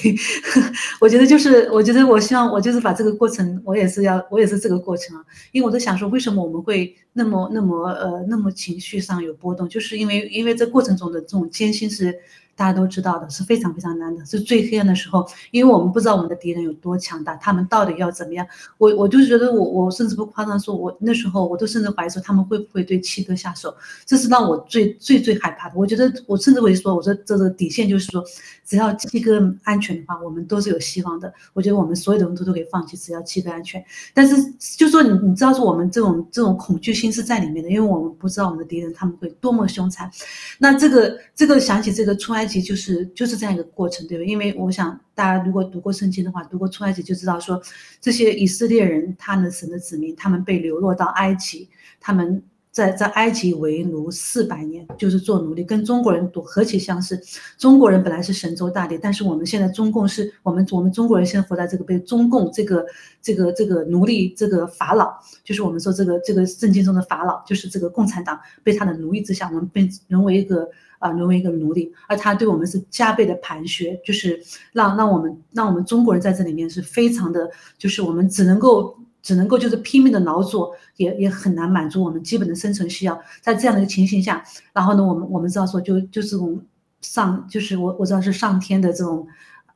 [0.99, 12.19] 我觉得就是，我觉得我希望我就是把这个过程，我也是要，我也是这个过程啊，因为我在想说，为什么我们会那么那么呃那么情绪上有波动，就是因为因为这过程中的这种艰辛是。
[12.59, 18.45] 大家都知道的是非常非常难的，是最黑暗的时候，因为我们不知道我们的敌人有多强大，他们到底要怎么样。
[18.77, 23.73] 我我就觉得我我甚至不夸张说，我那时候我都甚至怀疑说他们会不会对七哥下手，
[24.05, 25.75] 这是让我最最最害怕的。
[25.77, 28.21] 我觉得我甚至会说，我说这个底线就是说，
[28.65, 31.33] 只要七哥安全的话，我们都是有希望的。
[31.53, 33.81] 我觉得我们所有的人都都可以放弃，只要七哥安全。
[34.13, 34.35] 但是
[34.75, 40.11] 就说你你知道说我们这种这种恐惧是在里面的，因为我们不知道我们的敌人他们会多么凶残。
[40.57, 42.49] 那这个这个想起这个出埃。
[42.49, 44.23] 及就是就是这样一个过程，对吧？
[44.23, 47.61] 因为我想大家如果读过圣经的话，读过出埃及就知道说，
[48.01, 51.69] 这些以色列人他们神的子民，他们被流落到埃及，
[51.99, 52.41] 他们。
[52.79, 57.21] 在在埃及为奴四百年，就是做奴隶，跟中国人多何其相似。
[57.57, 62.85] 中国人本来是神州大地，但是我们现在中共是我们我们中国人现在活在这个被中共这个
[63.21, 65.11] 这个这个奴隶这个法老，
[65.43, 70.65] 就是我们说这个这个圣经中的法老，就是这个共产党被他的奴役之下，我们被沦为一个
[70.99, 78.97] 啊沦为一个奴隶，而他对我们是加倍的盘削，就是让让我们让我们中国人在这里面是非常的，就是我们只能够。
[79.21, 83.19] 只能够就是拼命的劳作，也也很难满足我们基本的生存需要。
[83.41, 86.59] 在这样的一个情形下，然后呢，我们我们知道说，就就是我们
[87.01, 89.27] 上，就是我我知道是上天的这种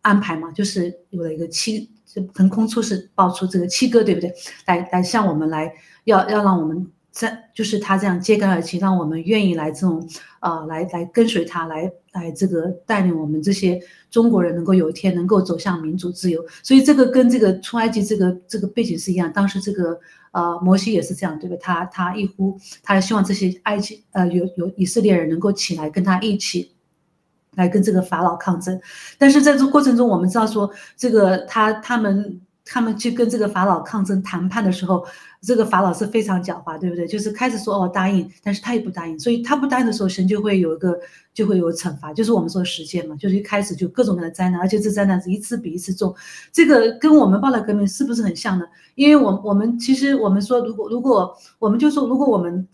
[0.02, 4.34] 安排嘛，就是有了一个七就横空出世，爆出这个七哥，对不对？
[4.66, 5.74] 来来向我们来，
[6.06, 6.88] 要要让我们。
[7.13, 16.43] 在就是他这样揭竿而起，让我们愿意来这种，呃，来来跟随他，来来这个带领我们这些中国人能够有一天能够走向民主自由。
[16.63, 19.32] 所以这个跟这个出埃及这个这个背景是一样。
[19.32, 19.99] 当时这个
[20.32, 21.60] 呃摩西也是这样，对不对？
[21.60, 26.71] 他他一呼，他希望这些埃及呃有有以色列人能够起来跟他一起
[27.54, 28.82] 来跟这个法老抗争。
[29.19, 32.41] 但是在这过程中，我们知道说这个他他们。
[32.65, 35.06] 他们去跟这个法老抗争谈判的时候，
[35.41, 37.06] 这个法老是非常狡猾，对不对？
[37.06, 40.97] 就是开始说哦答应，但是他也不答应，所以他不答应的时候，神就会有一个
[41.34, 46.15] 就会有惩罚，就是我们说的时间嘛，就是一开始就各种各样的灾难，而且这灾难是一次比一次重。
[46.52, 48.65] 这个跟我们报道革命是不是很像呢？
[48.95, 52.65] 因为我我们其实我们说，如果如果我们就说，如果我们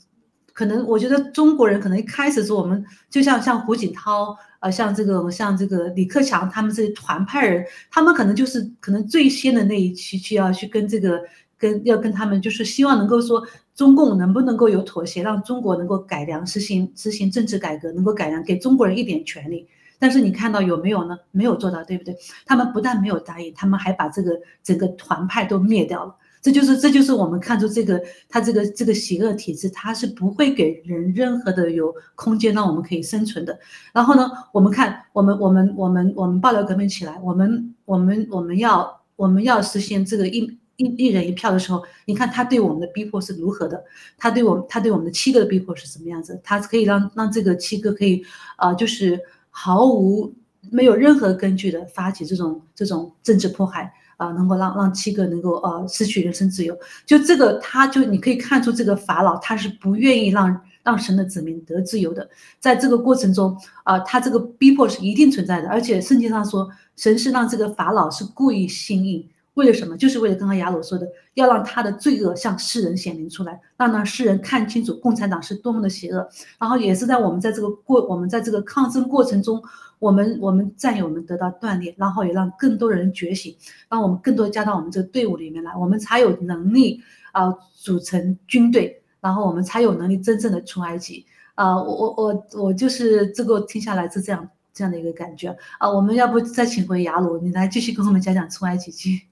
[0.54, 4.38] 可能，我觉得中国人可能一开始说我们就像像胡锦涛。
[4.60, 11.22] 呃，像这个像这个李克强他们这些团派人，他们可能就是可能最先的那一期去要去跟这个
[11.58, 19.68] 跟要跟他们，就是希望能够说中共能不能够有妥协，让中国能够改良实行实行政治改革，能够改良给中国人一点权利。
[19.98, 21.18] 但是你看到有没有呢？
[21.32, 22.16] 没有做到，对不对？
[22.46, 24.32] 他们不但没有答应，他们还把这个
[24.64, 26.16] 整个团派都灭掉了。
[26.42, 33.60] 这就是这就是我们看出这个他这个这个邪恶体制，他是不会给人任何的有空间让我们可以生存的。
[33.92, 40.40] 然后呢，我们看我们我们我们我们爆料革命起来，我们我们我们要我们要实现这个一
[40.78, 43.84] 一一人一票的时候，你看他对我们的逼迫是如何的？
[44.18, 46.40] 他对我他对我们的七个的逼迫是什么样子？
[46.42, 48.24] 他可以让让这个七个可以
[48.56, 49.20] 啊，就是
[49.50, 50.34] 毫无
[50.72, 53.94] 没有任何根据的发起这种这种政治迫害。
[54.20, 69.26] 啊，能够让让七个能够呃失去人身自由，就这个他就你可以看出这个法老他是不愿意让让神的子民得自由的，在这个过程中啊，他这个逼迫是一定存在的，而且圣经上说神是让这个法老是故意心硬。
[69.56, 69.98] 为了什么？
[69.98, 76.26] 就是为了刚刚雅鲁说的，要让他的罪恶向世人显明出来，让让世人看清楚共产党是多么的邪恶。
[76.58, 79.62] 然后也是在我们在这个过，我们在这个抗争过程中，
[80.00, 83.56] 我们我们战友们得到锻炼，然后也让更多人觉醒，
[83.90, 87.02] 让我们更多加到我们这个队伍里面来，我们才有能力
[87.34, 91.26] 啊组成军队，然后我们才有能力真正的出埃及
[91.56, 91.76] 啊！
[91.76, 95.90] 我我我我就是这个听下来是这样这样的一个感觉啊！
[95.90, 99.24] 我们要不再请回雅鲁，你来继续跟我们讲讲出埃及记。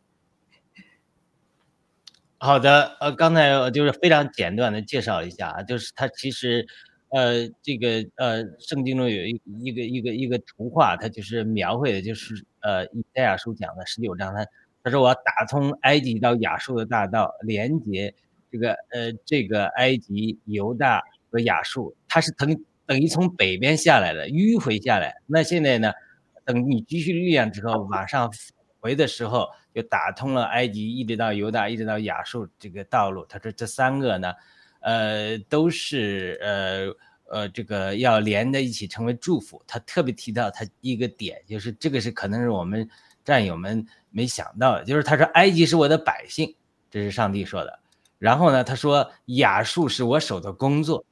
[2.39, 6.67] 好的，呃，刚才就是非常简短的介绍一下，就是它其实，
[7.09, 14.45] 呃，这个呃，圣经中有一一个一个一个图画，它就是描绘的，就是呃，以赛亚书讲的十九章，他
[14.83, 18.13] 他说我要打通埃及到亚述的大道，连接
[18.51, 22.55] 这个呃这个埃及、犹大和亚述，它是等
[22.85, 25.91] 等于从北边下来的迂回下来，那现在呢，
[26.45, 28.31] 等你积蓄力量之后往上
[28.79, 29.47] 回的时候。
[29.77, 33.23] 就打通了埃及，一直到犹大，一直到亚述这个道路。
[33.29, 34.33] 他说这三个呢，
[34.87, 36.95] 呃，都是呃
[37.29, 39.61] 呃这个要连在一起成为祝福。
[39.67, 42.89] 他特别提到他一个点，就是这个是可能是我们
[43.25, 46.55] 战友们没想到的，就是他说埃及是我的百姓，
[46.89, 47.79] 这是上帝说的。
[48.17, 51.03] 然后呢，他说亚述是我手的工作。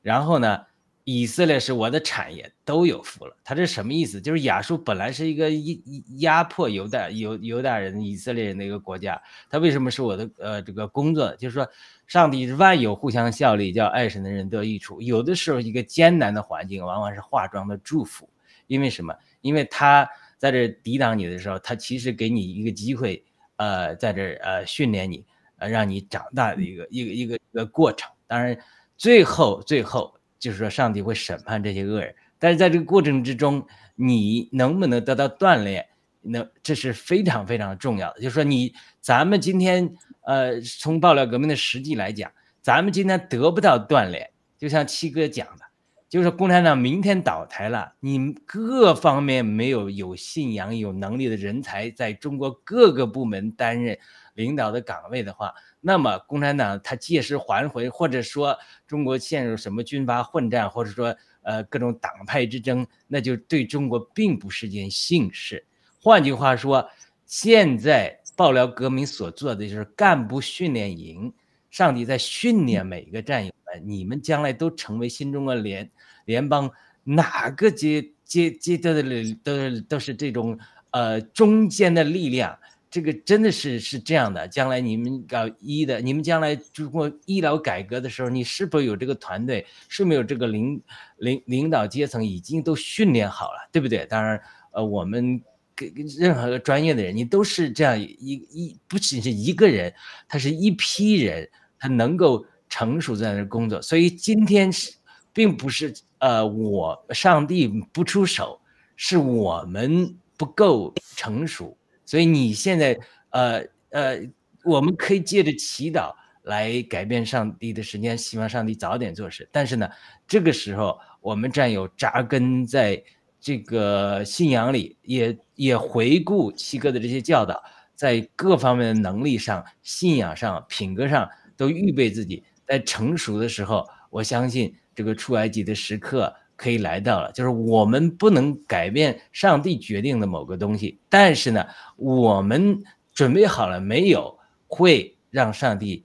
[0.00, 0.64] 然后呢？
[1.04, 3.34] 以色列是我的产业，都有福了。
[3.42, 4.20] 他这什么意思？
[4.20, 5.78] 就是亚述本来是一个压
[6.18, 11.34] 压迫犹大犹犹大人、以色列人的一个国家，他为什么是我的呃这个工作？
[11.36, 11.66] 就是说，
[12.06, 15.00] 上帝是万有互相效力，叫爱神的人得益处。
[15.00, 18.28] 有的时候一个艰难的环境，往往是化妆的祝福。
[18.66, 19.12] 因为什么？
[19.40, 23.24] 因为他在这抵挡你的时候，他其实给你一个机会，
[23.56, 25.24] 呃，在这呃训练你，
[25.56, 28.08] 呃，让你长大的一个一个一个一个过程。
[28.28, 28.56] 当然，
[28.96, 30.14] 最后最后。
[30.40, 33.64] 就是说，上帝会审判这些恶人，但是在这个过程之中，
[33.94, 35.86] 你能不能得到锻炼，
[36.22, 38.20] 那这是非常非常重要的。
[38.20, 42.32] 就是说，你咱们今天，呃，从爆料革命的实际来讲，
[42.62, 45.62] 咱们今天得不到锻炼，就像七哥讲的，
[46.08, 53.98] 就是共产党明天倒台了，你各方面没有有信仰、有能力的人才在中国各个部门担任
[54.34, 58.56] 领导的岗位的话，那么共产党他届时还回，或者说
[58.86, 65.64] 中国陷入什么军阀混战，或者说呃各种党派之争，那就对中国并不是件幸事。
[66.02, 66.86] 换句话说，
[67.24, 71.32] 现在爆料革命所做的就是干部训练营，
[71.70, 75.90] 上帝在训练每一个战友们，你们将来都成为新中国联
[76.26, 76.70] 联邦
[77.04, 80.58] 哪个阶阶阶段的都都是这种
[80.90, 82.58] 呃中间的力量。
[82.90, 90.82] 这个真的是是这样的，将来你们搞医的，你们将来如果医疗改革的时候，你是否有这个团队，是没有这个领
[91.18, 94.04] 领领导阶层已经都训练好了，对不对？
[94.06, 95.40] 当然，呃，我们
[95.76, 99.94] 给任何个专业的人，你都是这样一一不仅是一个人，
[100.28, 103.80] 他是一批人，他能够成熟在那工作。
[103.80, 104.92] 所以今天是
[105.32, 108.60] 并不是呃我上帝不出手，
[108.96, 111.76] 是我们不够成熟。
[112.10, 112.98] 所以你现在，
[113.28, 114.18] 呃呃，
[114.64, 119.48] 我们可以借着祈祷来改变上帝的时间，希望上帝早点做事。
[119.52, 119.88] 但是呢，
[120.26, 123.00] 这个时候我们战友扎根在
[123.40, 127.62] 这个信仰里，也也回顾七哥的这些教导，
[127.94, 136.34] 在各方面的能力上、信仰上、品格上都预备自己，在成熟的时候，我相信这个出埃及的时刻。
[136.60, 142.78] 可以来到了，就是我们不能改变上帝决定的某个东西，但是呢，我们
[143.14, 146.04] 准备好了没有，会让上帝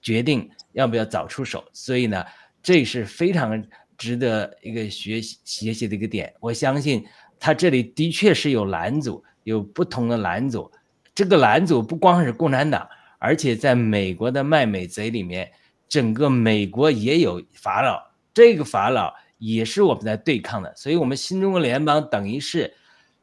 [0.00, 1.64] 决定要不要早出手。
[1.72, 2.24] 所以呢，
[2.62, 3.60] 这是非常
[3.98, 6.32] 值得一个学习学习的一个点。
[6.38, 7.04] 我相信
[7.40, 10.70] 他这里的确是有拦阻，有不同的拦阻。
[11.16, 15.50] 这个拦阻不光是共产党，而且在美国的卖美贼里面，
[15.88, 18.00] 整个美国也有法老。
[18.32, 19.12] 这个法老。
[19.46, 22.72] 也是我们在对抗的，所以，我们新中国联邦等于是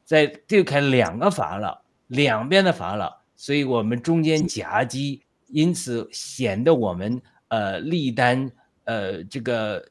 [0.04, 8.48] 在对抗两个法老，两边的法老，所以我们中间夹击，因此显得我们呃力单
[8.84, 9.84] 呃这个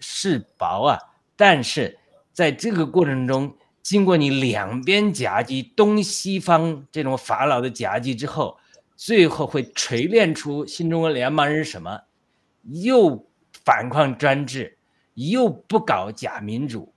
[0.00, 0.98] 势薄啊。
[1.36, 1.98] 但是
[2.32, 8.56] 在这个过程中，经过你两边夹击，东西方这种法老的夹击之后，
[8.96, 12.00] 最后会锤炼出新中国联邦是什么？
[12.62, 13.28] 又
[13.62, 14.75] 反抗专制。
[15.16, 16.92] 又不搞假民主，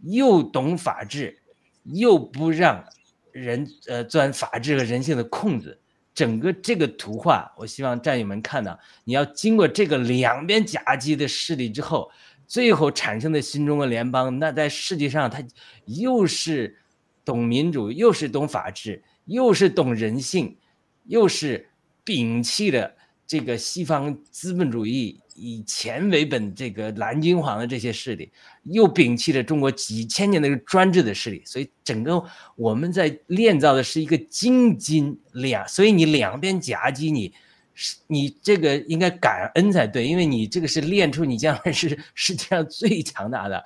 [0.00, 1.38] 又懂法治，
[1.84, 2.84] 又不让
[3.30, 5.78] 人呃钻法治和人性的空子，
[6.12, 12.10] 整个这个图画，我希望战友们看到，你要经过这个两边夹击的势力之后，
[12.48, 15.42] 最后产生的新中国联邦，那在世界上它
[15.86, 16.76] 又是
[17.24, 20.58] 懂民主，又是懂法治，又是懂人性，
[21.04, 21.68] 又是
[22.04, 22.92] 摒弃了
[23.24, 25.21] 这个西方资本主义。
[25.34, 28.30] 以钱为本，这个蓝金黄的这些势力，
[28.64, 32.22] 又摒弃了中国几千年的专制的势力，所以整个
[32.56, 37.32] 我们在炼造的是一个金金两，所以你两边夹击，你
[37.74, 43.64] 是你这个应该感恩才对，因为你这个是练出你将来是世界上最强大的、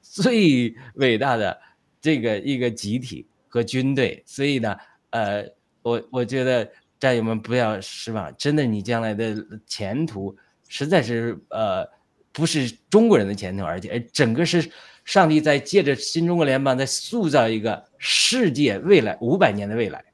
[0.00, 1.58] 最伟大的
[2.00, 4.76] 这个一个集体和军队，所以呢，
[5.10, 5.44] 呃，
[5.82, 10.36] 我我觉得战友们不要失望，真的，你将来的前途。
[10.68, 11.84] 实在是呃，
[12.32, 14.70] 不是中国人的前途，而且整个是
[15.04, 20.04] 上帝在借着新中国联邦在塑造一个世界未来五百年的未来。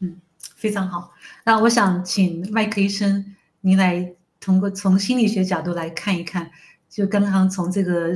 [0.00, 0.20] 嗯，
[0.54, 1.12] 非常好。
[1.44, 6.50] 那我想请麦克医生，您来通过从心理学角度来看一看，
[6.90, 8.14] 就刚刚从这个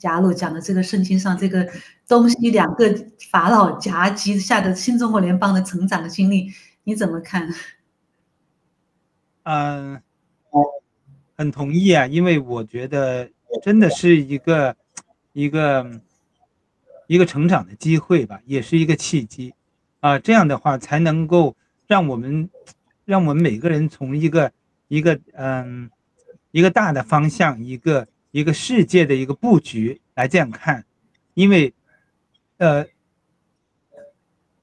[0.00, 1.66] 雅鲁讲的这个圣经上这个
[2.08, 2.92] 东西两个
[3.30, 7.48] 法老夹击下的新中国联邦的成长的经历，你怎么看？
[9.44, 10.00] 嗯，
[11.36, 13.28] 很同意啊，因为我觉得
[13.62, 14.76] 真的是一个
[15.32, 16.00] 一个
[17.08, 19.52] 一个成长的机会吧，也是一个契机
[19.98, 20.18] 啊。
[20.18, 21.56] 这样的话才能够
[21.88, 22.48] 让我们
[23.04, 24.52] 让我们每个人从一个
[24.86, 25.90] 一个嗯
[26.52, 30.84] 一个大的方向，一个一个世界的一个布局来这样看，
[31.34, 31.74] 因为
[32.58, 32.86] 呃，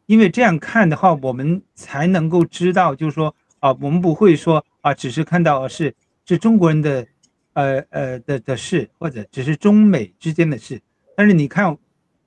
[0.06, 4.64] 因为这样看的话，我们才能够知道，就是说啊，我们不会说。
[4.82, 5.94] 啊，只是看到是
[6.26, 7.06] 是中国人的，
[7.54, 10.82] 呃呃的的事，或者只是中美之间的事。
[11.16, 11.78] 但是你看，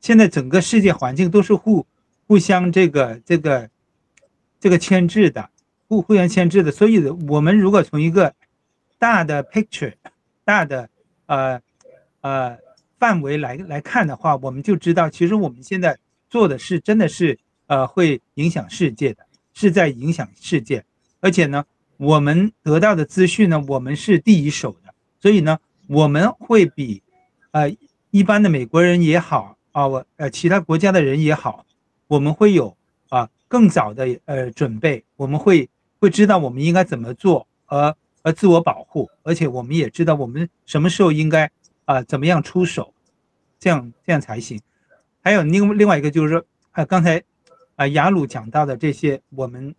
[0.01, 1.87] 现在整个世界环境都是互
[2.27, 3.71] 互相这个这个
[4.61, 5.49] 这个牵制的，
[5.89, 6.71] 互互相牵制的。
[6.71, 6.99] 所以，
[7.29, 8.35] 我们如果从一个
[8.99, 9.95] 大的 picture、
[10.45, 10.91] 大的
[11.27, 11.61] 呃
[12.21, 12.59] 呃
[12.99, 15.99] 范围来来看的话，我们就知道，其实我们现在
[16.29, 19.25] 做的是真的是呃会影响世界的，
[19.55, 20.85] 是在影响世界，
[21.21, 21.65] 而且呢。
[21.97, 27.03] 我们得到的资讯呢，我们是第一手的，所以呢，我们会比，
[27.53, 27.75] 呃，
[28.11, 31.65] 一般的美国人也好啊，我呃其他国家的人也好，
[32.09, 32.77] 我们会有
[33.09, 35.69] 啊更早的呃准备，我们会
[36.01, 41.51] 会知道我们应该怎么做，而而自我保护，而且我们也知道我们什么时候应该
[41.85, 42.93] 啊怎么样出手，
[43.59, 44.61] 这样这样才行。
[45.23, 47.23] 还有另另外一个就是说，啊刚才
[47.77, 49.75] 啊雅鲁讲到的这些，我们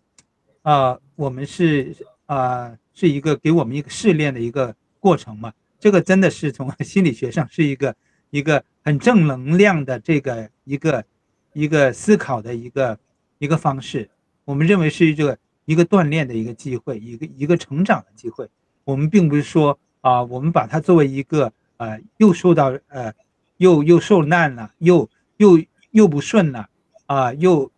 [0.64, 1.94] 啊我们是
[2.26, 7.94] 啊是一个给我们一个试炼的一个过程嘛，这个真的是从心理学上是一个
[8.30, 11.04] 一个很正能量的这个一个
[11.52, 12.98] 一个思考的一个
[13.38, 14.10] 一个方式，
[14.44, 15.38] 我们认为是一个。
[15.66, 18.46] 一个锻炼的一个机会，一个一个成长的机会。
[18.84, 23.10] 我们并不是说啊，我们把它作为一个呃，又受到呃，
[23.56, 25.08] 又又受难了，又
[25.38, 25.58] 又
[25.92, 26.68] 又不顺了
[27.06, 27.72] 啊，又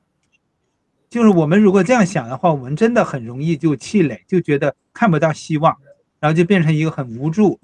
[1.08, 5.76] 就是我们如果这样想的话，我们真的很容易就气馁，就觉得看不到希望，
[6.20, 7.58] 然后就变成一个很无助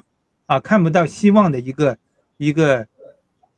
[0.47, 1.99] 啊，看不到希望的一个
[2.36, 2.86] 一个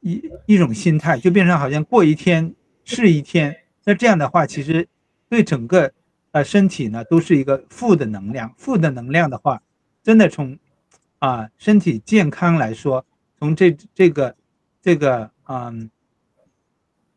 [0.00, 2.54] 一一种心态，就变成好像过一天
[2.84, 3.56] 是一天。
[3.84, 4.88] 那这样的话，其实
[5.28, 5.92] 对整个。
[6.34, 9.62] 呃，身体呢都是一个负的能量，负的能量的话，
[10.02, 10.58] 真的从
[11.20, 13.06] 啊身体健康来说，
[13.38, 14.34] 从这这个
[14.82, 15.88] 这个嗯，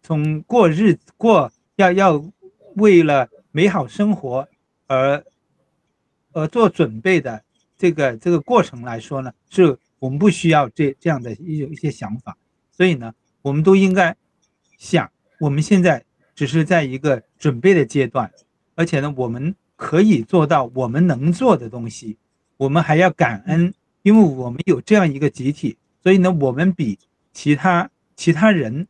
[0.03, 2.23] 从过日子过要要
[2.77, 4.47] 为了美好生活
[4.87, 5.23] 而
[6.31, 7.43] 而做准备的
[7.77, 12.37] 这个这个过程来说呢，是我们不需要这这样的一一些想法，
[12.71, 14.15] 所以呢，我们都应该
[14.77, 15.09] 想，
[15.39, 16.05] 我们现在
[16.35, 18.31] 只是在一个准备的阶段。
[18.75, 22.15] 而且呢，我们可以做到我们能做的东西，
[22.57, 23.73] 我们还要感恩，
[24.03, 26.99] 因为我们有这样一个集体，所以呢，我们比
[27.33, 28.87] 其他其他人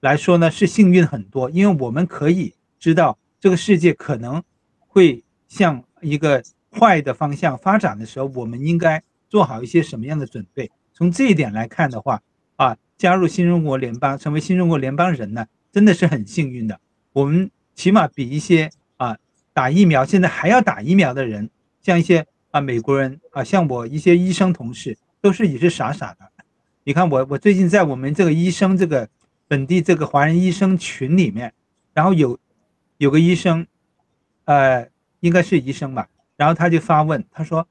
[0.00, 4.42] 来说呢是幸运很多，因为我们可以知道这个世界可能
[4.78, 10.70] 会向一个坏的方向发展的时候，我们应该做好一些什么样的准备。
[10.92, 12.22] 从这一点来看的话，
[12.56, 16.78] 啊，加入新中国联邦，成为新中国联邦人呢，真的是很幸运的。
[17.12, 19.16] 我们起码比一些啊。
[19.52, 21.50] 打疫苗现在还要打疫苗的人，
[21.82, 26.30] 像一些啊美国人啊，像我一些医生同事，都是也是傻傻的。
[26.84, 29.08] 你看我我最近在我们这个医生这个
[29.48, 31.52] 本地这个华人医生群里面，
[31.92, 32.38] 然后有
[33.00, 33.66] 有个医生，
[34.44, 34.86] 呃，
[35.20, 37.66] 应该是医生吧，然后他就发问，他说，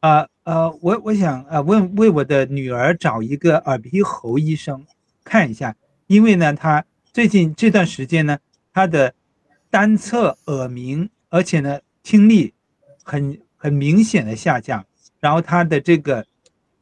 [0.00, 4.84] 啊呃我我想呃问为我的女儿找一个耳鼻喉医生
[5.22, 5.76] 看一下，
[6.08, 8.38] 因为呢他最近这段时间呢
[8.72, 9.14] 他的
[9.70, 11.08] 单侧耳鸣。
[11.34, 12.52] 而且呢，听力
[13.02, 14.84] 很很明显的下降，
[15.18, 16.26] 然后他的这个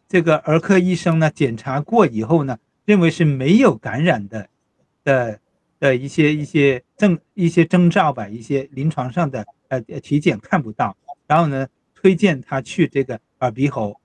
[0.08, 4.48] 这个儿科医生呢检查过以后呢，认为是没有感染的
[5.04, 5.38] 的
[5.80, 14.00] 的一些一些症一些征兆吧，一些临床上的呃体检看不到，然后呢推荐他去这个耳鼻喉，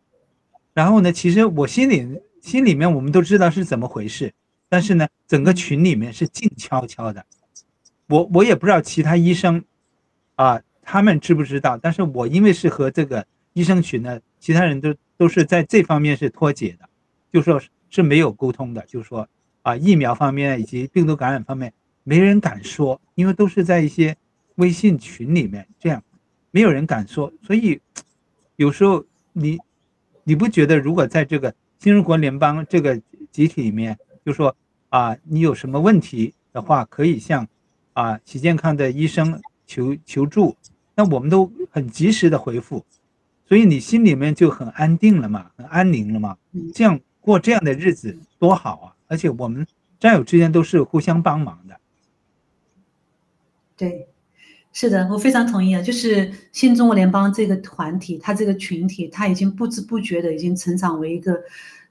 [0.74, 4.34] 然后呢，其实我心里心里面我们都知道是怎么回事，
[4.70, 7.24] 但是呢，整个群里面是静悄悄的，
[8.08, 9.64] 我我也不知道其他医生。
[10.38, 11.78] 啊，他们知不知道？
[11.78, 16.90] 但是我因为是和这个医生群呢，其他人都都是在这方面是脱节的，
[17.32, 19.26] 就说是没有沟通的，就说
[19.66, 24.16] 啊，疫苗方面以及病毒感染方面，没人敢说，因为都是在一些
[24.55, 26.03] 微信群里面这样，
[26.51, 27.34] 没有人敢说。
[27.41, 27.82] 所以
[28.57, 29.03] 有时候
[29.34, 29.57] 你
[30.24, 32.95] 你不觉得，如果在这个新中国联邦这个
[33.32, 34.55] 集体里面，就说
[34.89, 37.47] 啊，你有什么问题的话，可以向
[37.93, 39.41] 啊喜健康的医生。
[39.68, 40.55] 求求助，
[40.93, 42.86] 那我们都很及时的回复，
[43.47, 46.38] 所以你心里面就很安定了嘛，很安宁了嘛。
[46.72, 48.95] 这样过这样的日子多好啊！
[49.08, 49.66] 而且我们
[49.99, 51.76] 战友之间都是互相帮忙的。
[53.78, 54.08] 对，
[54.72, 55.82] 是的，我非常同意啊。
[55.82, 61.41] 就是新中国联邦这个团体，它这个群体，它已经不知不觉的已经成长为一个。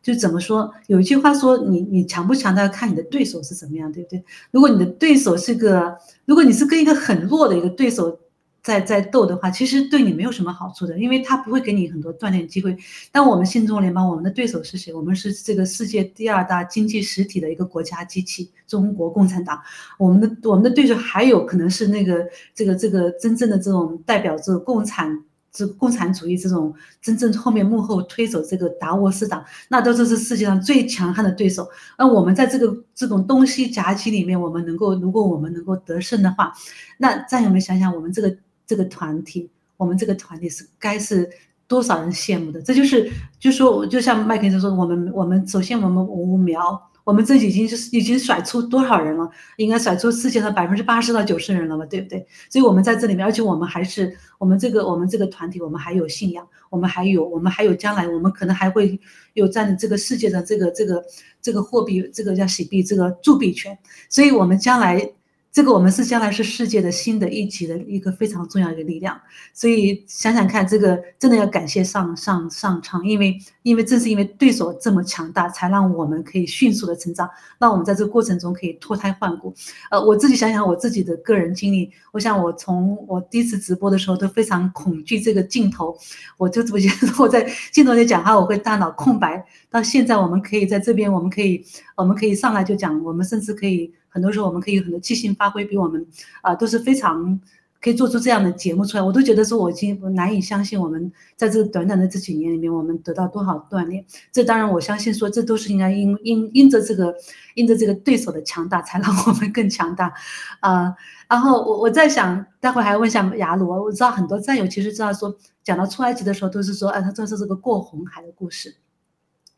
[0.02, 0.70] 就怎么说？
[0.88, 4.22] 有一句话说，你你强不强，要看你的对手是怎么样，对不对？
[4.50, 5.96] 如果你的对手是个，
[6.26, 8.20] 如果你是跟一个很弱的一个对手
[8.64, 12.74] 在在斗的话，其实对你没有什么好处的，因为他不会给你很多锻炼机会。
[13.12, 14.92] 但我们新中联邦，我们的对手是谁？
[14.92, 19.60] 我们是这个世界第二大经济实体的一个国家机器——中国共产党。
[19.98, 25.22] 我们的我们的对手还有可能是那个这个这个真正的这种代表着共产。
[25.56, 31.68] 这共产主义这种真正后面幕后推手，这个达沃斯党，那都是是世界上最强悍的对手。
[31.96, 36.52] 那我们在这个这种东西夹击里面，我们能够，如果我们能够得胜的话，
[36.98, 38.36] 那战友们想想，我们这个
[38.66, 41.30] 这个团体，我们这个团体是该是
[41.66, 42.60] 多少人羡慕的？
[42.62, 46.90] 这就是，就说，就像麦克斯说，我们我们首先我们五苗。
[47.04, 49.30] 我们这已经是已经甩出多少人了？
[49.58, 52.26] 应该甩出世界上百分之八十到九十人了吧，对不对？
[52.48, 58.98] 所以，我们在这里面，而且我们还是我们这个我们这个团体，我们还有信仰，我们还有我们还有将来，我们可能还会
[59.34, 61.04] 有占这个世界的这个这个
[61.42, 63.76] 这个货币，这个叫洗币，这个铸币权。
[64.08, 65.12] 所以，我们将来
[65.54, 69.20] 这个我们是将来是世界的新的一级的一个非常重要的力量，
[69.52, 77.30] 所以想想看，这个真的要感谢上上上苍，因为因为正是因为对手这么强大，才让我们可以迅速的成长，
[77.60, 79.54] 让我们在这个过程中可以脱胎换骨。
[79.92, 85.96] 呃，我自己想想我自己的个人经历，我想我从我第一次直播的时候都非常恐惧这个镜头，
[86.36, 89.46] 我就直接我在镜头里讲话，我会大脑空白。
[89.70, 93.94] 到现在我们可以在这边，我们可以我们可以上来就讲，我们甚至可以。
[94.14, 96.06] 很多时候我们可以很多即兴发挥，比我们
[96.40, 97.40] 啊都是非常
[97.82, 99.02] 可以做出这样的节目出来。
[99.02, 104.06] 我都觉得说，我已经难以相信，我们在这短短的这几年里面，我们得到多少锻炼。
[104.30, 107.12] 这当然我相信说，这都是应该因因因着这个
[107.56, 110.14] 因着这个对手的强大，才 让我们更强大
[110.60, 110.94] 啊。
[111.28, 118.76] 然后我我在想，待会还要问一下雅鲁，我知道很多战友其实知道说，讲到出埃及的时候，都是说，哎，他这是这个过红海的故事，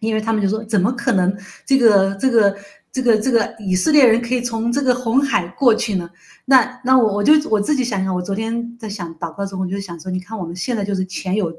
[0.00, 1.36] 因为他们就说，怎么可能
[1.66, 2.56] 这个这个。
[2.96, 6.08] 这个这个以色列人可以从这个红海过去呢？
[6.46, 11.54] 那那我我就我自己想想，我昨天在想祷告中，我就想说，你看我们现在就是前有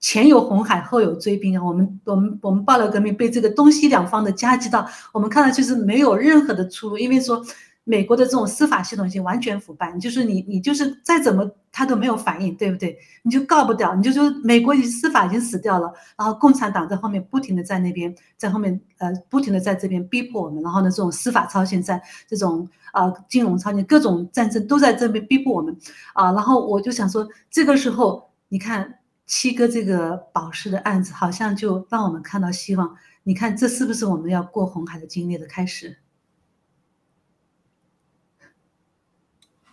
[0.00, 1.64] 前有红海，后有追兵啊。
[1.64, 7.40] 我们我们我们暴乱革命被这个东西两方的夹击到，我们看上去是没有任何的出路，因为说。
[7.84, 12.96] 美国的这种司法系统已经完全腐败，就是你你就是再怎么他都没有反应，对不对？
[13.22, 25.76] 你就告不掉，你就说美国已司法已经死掉了，然后共产党在后面不停的在那边在后面呃不停的在这边逼迫我们，然后呢这种司法超限战，这种啊金融超限各种战争都在这边逼迫我们
[26.14, 35.98] 啊，然后我就想说这个时候你看七哥这个保释的案子好像就让我们看到希望，你看这是不是我们要过红海的经历的开始？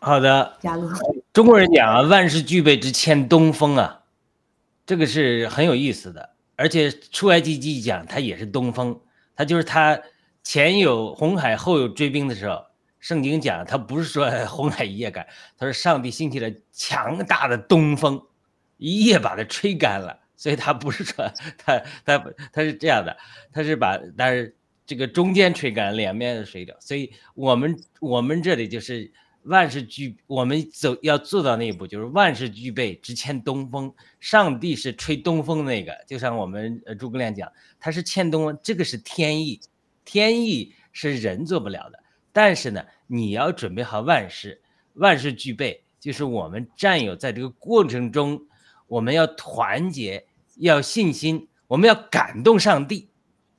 [0.01, 0.57] 好的，
[1.33, 4.03] 中国人讲啊，万事俱备，只欠东风啊，
[4.85, 6.29] 这个是很有意思的。
[6.55, 8.97] 而且出埃及记讲，它也是东风，
[9.35, 9.99] 它就是它
[10.41, 12.63] 前有红海，后有追兵的时候，
[13.01, 15.27] 圣经讲，它不是说红海一夜干，
[15.57, 18.21] 它是上帝兴起了强大的东风，
[18.77, 20.17] 一夜把它吹干了。
[20.37, 22.23] 所以它不是说它它
[22.53, 23.17] 它是这样的，
[23.51, 26.73] 它是把但是这个中间吹干，两面水掉。
[26.79, 29.11] 所以我们我们这里就是。
[29.49, 33.91] 万事俱，我们走要做到那一步，就是万事俱备，只欠东风。
[34.19, 39.59] 上帝是吹东风那个，就像我们呃诸葛亮讲，他是欠东风，这个是天意，
[40.05, 41.99] 天意是人做不了的。
[42.31, 44.61] 但是呢，你要准备好万事，
[44.93, 48.39] 万事俱备，就是我们战友在这个过程中，
[48.85, 50.27] 我们要团结，
[50.57, 53.09] 要信心，我们要感动上帝。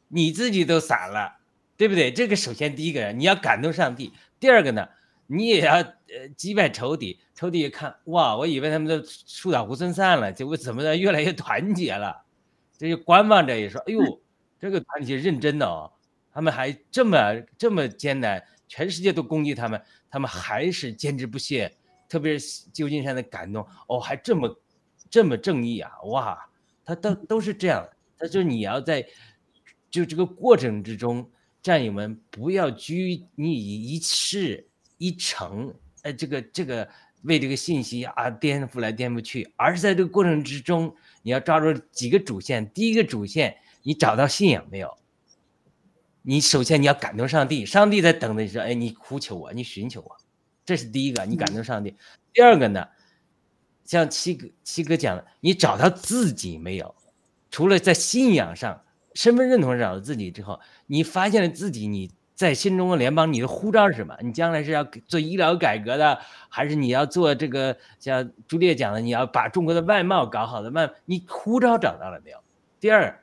[0.07, 1.39] 你自己都散了，
[1.77, 2.13] 对不对？
[2.13, 4.13] 这个首先第一个人，你要感动上帝。
[4.39, 4.89] 第二个呢？
[5.33, 12.25] 你也要呃击败仇敌，仇敌一看，哇，我以为他们都树倒猢狲散了，结果怎么的越来越团结了？
[12.77, 14.21] 这些观望者也说，哎呦，
[14.59, 15.89] 这个团体认真的哦，
[16.33, 21.73] 他们还这么这么艰难，全世界都攻击他们，他们还是坚持不懈。
[22.09, 24.61] 特别是旧金山的感动，哦，还这么
[25.09, 26.37] 这么正义啊，哇，
[26.85, 27.89] 他都都是这样。
[28.19, 29.07] 他就你要在
[29.89, 31.31] 就这个过程之中，
[31.63, 34.67] 战友们不要拘泥于一事。
[35.01, 36.87] 一成，呃，这个这个
[37.23, 42.71] 为这个信息啊颠覆来颠覆去，而是在这个过程之中，你要抓住几个主线。
[42.73, 44.95] 第一个主线，你找到信仰没有？
[46.21, 50.15] 你首先你要感动上帝，上帝在等着你说，哎，你呼求我，你寻求我，
[50.67, 51.97] 这是第一个，你感动上帝。
[52.35, 52.87] 第二个呢，
[53.87, 56.95] 像七哥七哥讲的，你找到自己没有？
[57.51, 58.85] 除了在信仰上、
[59.15, 62.11] 身份认同上找到自己之后，你发现了自己，你。
[62.41, 64.17] 在新中国联邦，你的护照是什么？
[64.23, 66.19] 你将来是要做医疗改革的，
[66.49, 70.71] 还是你要做这个像朱烈讲的，你要把中国的外贸搞好的？
[70.71, 72.39] 外你护照找到了没有？
[72.81, 73.15] 第二，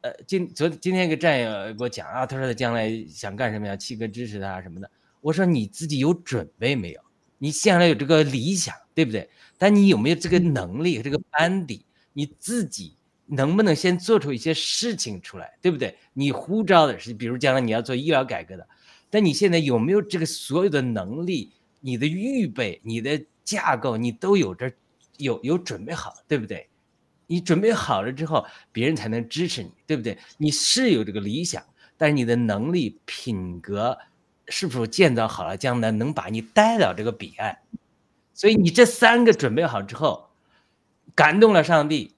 [0.00, 3.76] 呃，今昨今天一个战友给我讲啊，他说他将来想干什么呀？
[3.76, 4.90] 七哥支持他什么的。
[5.20, 7.00] 我说你自己有准备没有？
[7.36, 9.28] 你将来有这个理想，对不对？
[9.58, 11.84] 但你有没有这个能力这个班底？
[12.14, 12.96] 你自己？
[13.26, 15.96] 能不能先做出一些事情出来，对不对？
[16.12, 18.66] 你呼召的是，比如将来你要做医疗改革的，
[19.10, 21.52] 但你现在有没有这个所有的能力？
[21.80, 24.72] 你的预备、你的架构，你都有这
[25.18, 26.68] 有有准备好，对不对？
[27.28, 30.18] 你准备好了之后，别人才能支持你，对不对？
[30.38, 31.62] 你是有这个理想，
[31.96, 33.96] 但是你的能力、品格
[34.48, 37.56] 是否建造好了，将来能把你带到这个彼岸？
[38.34, 40.28] 所以你这三个准备好之后，
[41.14, 42.15] 感动了上帝。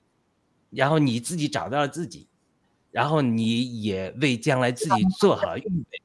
[0.71, 2.27] 然后你自己找到了自己，
[2.91, 6.01] 然后你也为将来自己做好了预备，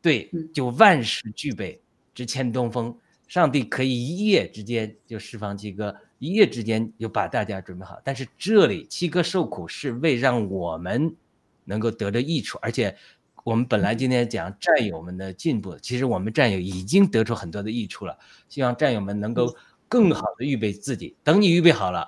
[0.00, 1.80] 对，就万事俱备，
[2.14, 2.96] 只欠东风。
[3.28, 7.98] 上帝可以一夜之间就释放七哥，一夜之间就把大家准备好。
[8.04, 11.16] 但是这里七哥受苦是为让我们
[11.64, 12.94] 能够得着益处，而且
[13.42, 18.18] 我们本来今天讲战友们的进步，其实我们战友已经得出很多的益处了。
[18.50, 19.56] 希望战友们能够
[19.88, 21.16] 更好的预备自己。
[21.24, 22.06] 等你预备好了，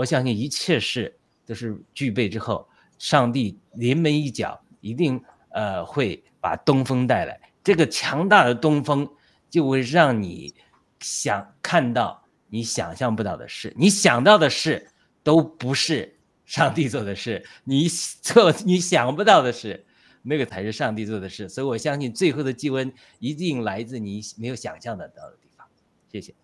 [0.00, 2.66] 我相信一切事都是具备之后，
[2.98, 7.38] 上帝临门一脚，一定呃会把东风带来。
[7.62, 9.06] 这个强大的东风
[9.50, 10.54] 就会让你
[11.00, 14.90] 想看到你想象不到的事，你想到的事
[15.22, 17.86] 都不是上帝做的事，你
[18.22, 19.84] 做你想不到的事。
[20.22, 25.66] 那个才是上帝做的事，所以我相信最后的救恩一定来自你没有想象得到的地方。
[26.10, 26.34] 谢谢。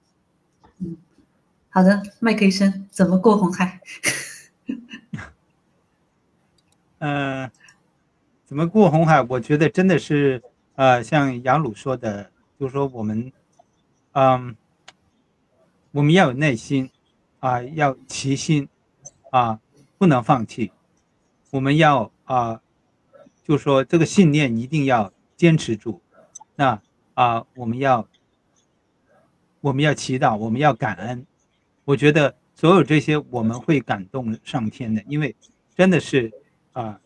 [0.79, 0.97] 嗯，
[1.77, 3.79] 好的，麦克医生，怎么过红海？
[7.01, 7.51] 嗯，
[8.47, 9.21] 怎么过红海？
[9.21, 10.43] 我觉得真的是，
[10.77, 13.31] 呃，像杨鲁说的，就是说我们，
[14.13, 14.57] 嗯，
[15.93, 16.91] 我们要有耐心，
[17.41, 18.71] 啊，要齐心，
[19.31, 19.61] 啊，
[19.99, 20.73] 不能放弃，
[21.51, 22.63] 我们要啊。
[23.45, 26.01] 就说这个信念一定要坚持住，
[26.55, 26.81] 那
[27.13, 28.09] 啊，我们要
[29.61, 31.27] 我们要祈祷，我们要感恩。
[31.87, 35.35] 我觉得所有这些我们会感动上天的，因为
[35.75, 36.31] 真的是
[36.73, 37.01] 啊，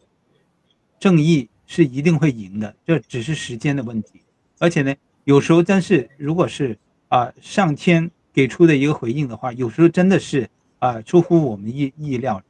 [0.99, 4.23] 正义是一定会赢的，这只是时间的问题。
[4.59, 6.77] 而且呢，有时候真是如果是
[7.09, 10.51] 啊上天给出的一个回应的话，有时候真的是
[10.81, 12.43] 啊出乎我们意意料，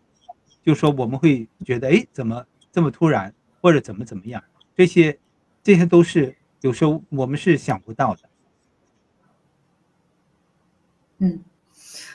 [0.65, 3.35] 就说我们会觉得哎，怎么这么突然？
[3.63, 4.43] 或者怎么怎么样，
[4.75, 5.19] 这些，
[5.63, 8.21] 这些都是有时候我们是想不到的。
[11.19, 11.39] 嗯，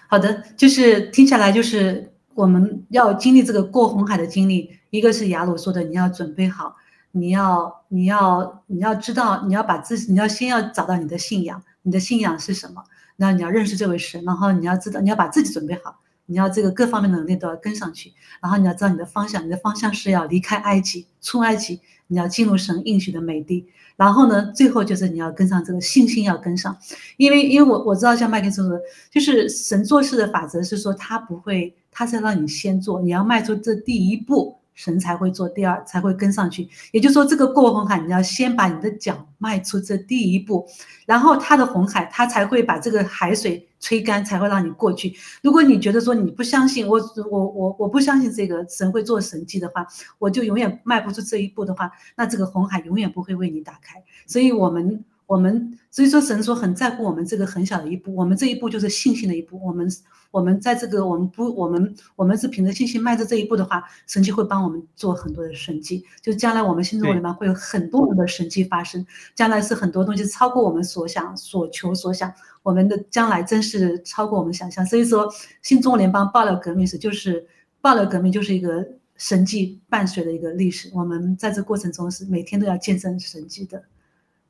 [0.07, 6.75] 好的，就是听下来就是我们要经历这个过红海的经历，一个是雅鲁说的，你要准备好，
[7.11, 12.83] 你要你要你要知道，你要把自，你要先要找到你的信仰，你的信仰是什么？
[13.17, 15.99] 那你要认识这位神，然后你要知道，你要把自己准备好。
[16.27, 23.67] 你要这个各方面能力都要跟上去，然后你要知道你的方向，你的方向是要离开埃及，出埃及，你要进入神应许的美地。
[23.95, 26.77] 然后呢，最后就是你要跟上这个信心要跟上，
[27.17, 28.79] 因为因为我我知道像麦克说的，
[29.11, 34.57] 就是神做事的法则是说他不会，他是让你先做，你要迈出这第一步。
[34.77, 36.67] 神才会做第二，才会跟上去。
[36.91, 40.67] 也就是说，这个过红海，你要先把你的脚迈出这第一步，
[41.05, 45.13] 然后他的红海，他才会把这个海水吹干，才会让你过去。
[45.43, 49.85] 如果你觉得说你不相信我，我我我不相信这个神会做神迹的话，
[50.17, 54.03] 我就永远迈不出这一步的话，那这个红海永远不会为你打开。
[54.25, 59.89] 所以，我们我们所以说神说很在乎我们这个很小的一步，我们这一步就是信心的一步，我们。
[60.31, 66.03] 我们在这个，我们不，我们我们是凭着信心迈着这一步的话，神就会帮我们做很多的神迹。
[66.21, 72.29] 就将来我们心中里面会有很多的神迹发生，将来是很多东西超过我们所想、所求、所想。
[72.63, 74.85] 我们的将来真是超过我们想象。
[74.85, 77.47] 所以说，新中国联邦爆料革命是就是
[77.79, 80.91] 爆料革命就是一个神迹伴随的一个历史。
[80.93, 83.81] 我们在这过程中是每天都要见证神迹的。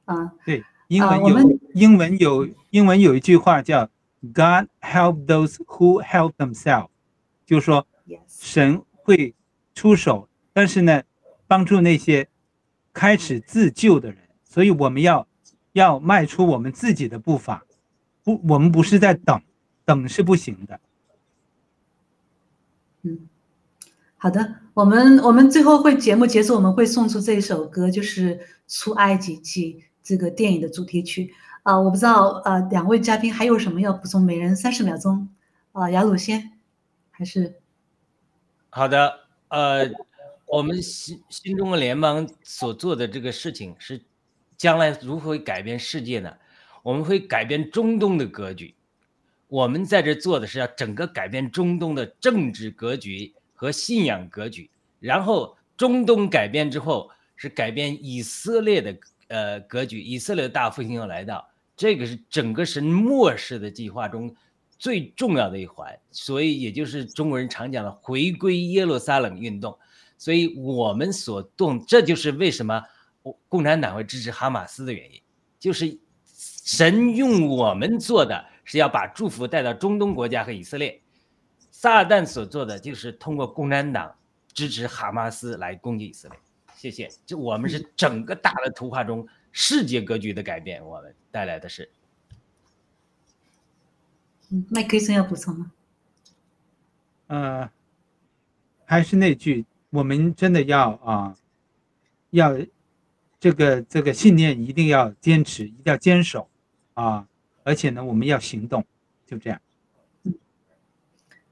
[0.05, 3.89] 啊，对，英文有英文有英文有一句话叫。
[4.33, 6.89] God help those who help themselves，
[7.45, 7.85] 就是说，
[8.27, 9.35] 神会
[9.75, 11.03] 出手，但是呢，
[11.45, 12.27] 帮助那些
[12.91, 14.17] 开始自救的人。
[14.43, 15.27] 所以我们要
[15.73, 17.63] 要迈出我们自己的步伐，
[18.23, 19.39] 不，我们不是在等，
[19.85, 20.79] 等是不行的。
[23.03, 23.29] 嗯，
[24.17, 28.37] 好的，我们我们最后会节目结束，我们会送出这一首歌，就是
[28.67, 29.73] 《出埃及记》
[30.05, 31.33] 这个电影的主题曲。
[31.63, 34.21] 啊，我不知道，呃，两位嘉宾还有什么要补充？
[34.21, 35.27] 每人三十秒钟，
[35.71, 36.51] 啊，雅鲁先，
[37.09, 37.59] 还是？
[38.69, 39.89] 好的，呃，
[40.45, 43.99] 我们新新中国联邦所做的这个事情是，
[44.55, 46.31] 将来如何改变世界呢？
[46.83, 48.75] 我们会改变中东的格局。
[49.47, 58.95] 我们在这做的是要整个改变中东的政治格局和信仰格局，然后中东改变之后是改变以色列的
[59.27, 61.47] 呃格局，以色列大复兴要来到。
[61.77, 64.33] 这个是整个神末世的计划中
[64.77, 69.77] 最重要的一环，所以也就是中国人常讲的回归耶路撒冷运动。
[70.17, 72.81] 所以我们所动，这就是为什么
[73.49, 75.21] 共产党会支持哈马斯的原因，
[75.59, 81.01] 就是神用我们做的是要把祝福带到中东国家和以色列，
[81.71, 84.15] 撒旦所做的就是通过共产党
[84.53, 86.39] 支持哈马斯来攻击以色列。
[86.75, 89.27] 谢谢，这我们是整个大的图画中。
[89.57, 91.89] 世界格局的改变，我们带来的是。
[94.49, 95.71] 嗯，麦克医生要补充吗？
[97.27, 97.69] 呃，
[98.83, 101.37] 还是那句，我们真的要啊，
[102.31, 102.53] 要
[103.39, 106.49] 这个这个信念一定要坚持，一定要坚守
[106.93, 107.25] 啊！
[107.63, 108.85] 而且呢，我们要行动，
[109.25, 109.61] 就这样。
[110.23, 110.33] 嗯，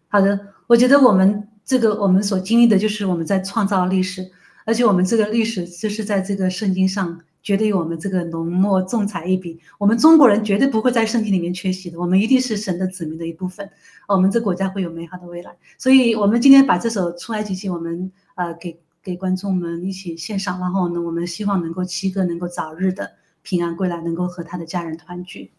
[0.10, 4.30] 好的，我觉得我们这个我们所经历的就是我们在创造历史。
[4.66, 9.60] 而且我们这个历史就是在这个圣经上绝对有我们这个浓墨重彩一笔。
[9.78, 13.70] 我们中国人绝对不会在圣经里面缺席的，我们一定是神的子民的一部分。
[14.08, 15.56] 我们这国家会有美好的未来。
[15.78, 23.12] 所以，我们今天把这首出埃及记，我们呃给给观众们一起献上，然后呢，我们希望能够七哥能够早日的
[23.42, 25.52] 平安归来，能够和他的家人团聚。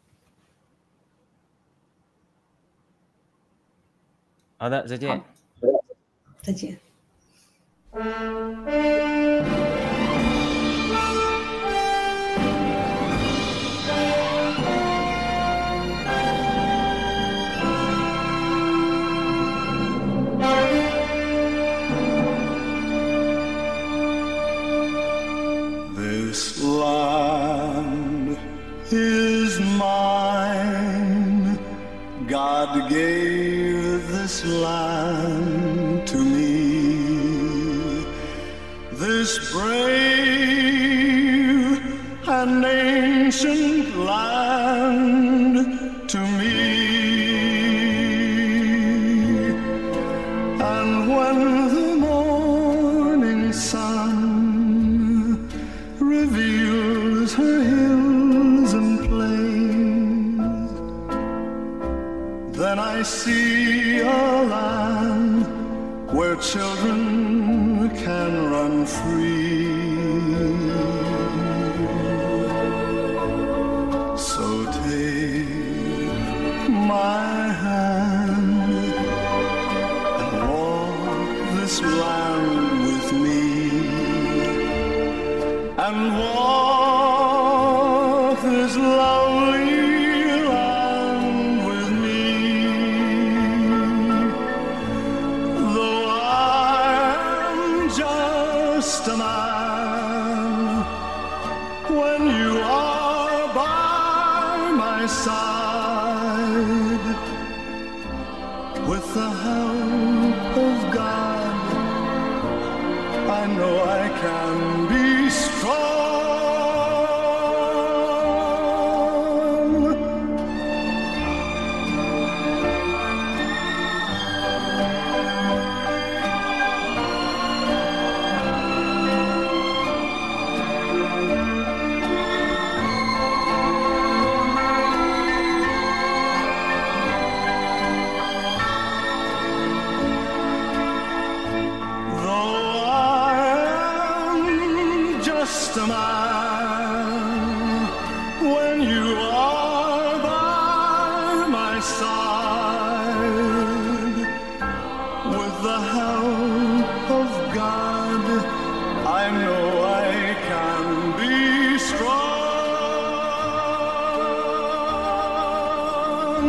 [4.57, 5.23] 好的，再见。
[6.41, 6.79] 再见。
[7.95, 8.75] Música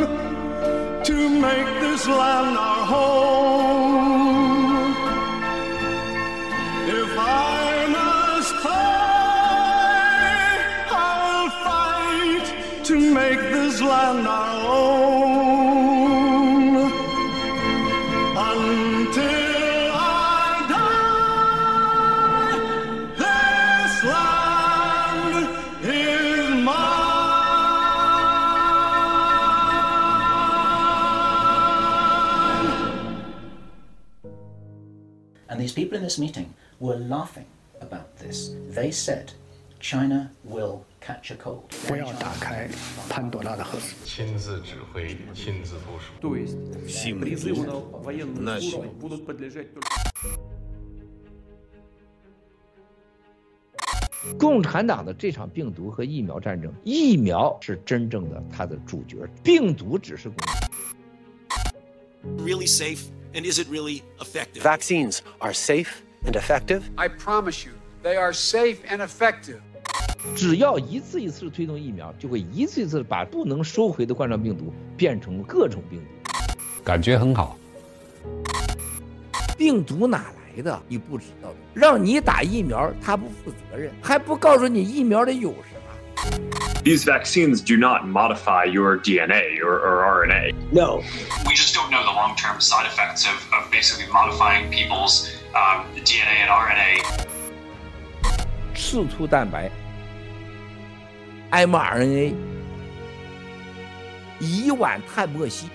[0.03, 3.44] to make this land our home.
[36.05, 37.46] this meeting were laughing
[37.80, 38.51] about this.
[38.74, 39.32] They said
[39.78, 41.62] China will catch a cold.
[41.88, 42.68] 不要打开
[43.09, 43.94] 潘多拉的盒子。
[44.05, 46.12] 亲自指挥、亲自部署。
[46.20, 46.59] То есть
[47.18, 49.88] призыву на военную службу будут подлежать только...
[54.38, 60.44] 共产党的这场病毒和疫苗战争，疫苗是真正的它的主角，病毒只是工具。
[62.44, 64.63] really safe And is it really effective?
[64.63, 66.83] Vaccines are safe and effective.
[66.95, 69.59] I promise you, they are safe and effective.
[70.36, 76.33] 只要一次一次推动疫苗，就会一次一次把不能收回的冠状病毒变成各种病毒。
[76.83, 77.57] 感觉很好。
[79.57, 80.81] 病毒哪来的？
[80.88, 81.55] 你不知道的。
[81.73, 85.74] 让你打疫苗，他不负责任，还不告诉你疫苗里有什么。
[86.82, 90.72] These vaccines do not modify your DNA or, or RNA.
[90.72, 91.03] No.
[91.46, 95.84] We just don't know the long term side effects of, of basically modifying people's um,
[95.96, 97.26] DNA and RNA.
[98.74, 99.70] 刺突蛋白、
[101.51, 102.34] mRNA、
[104.38, 105.68] 乙烷碳莫西。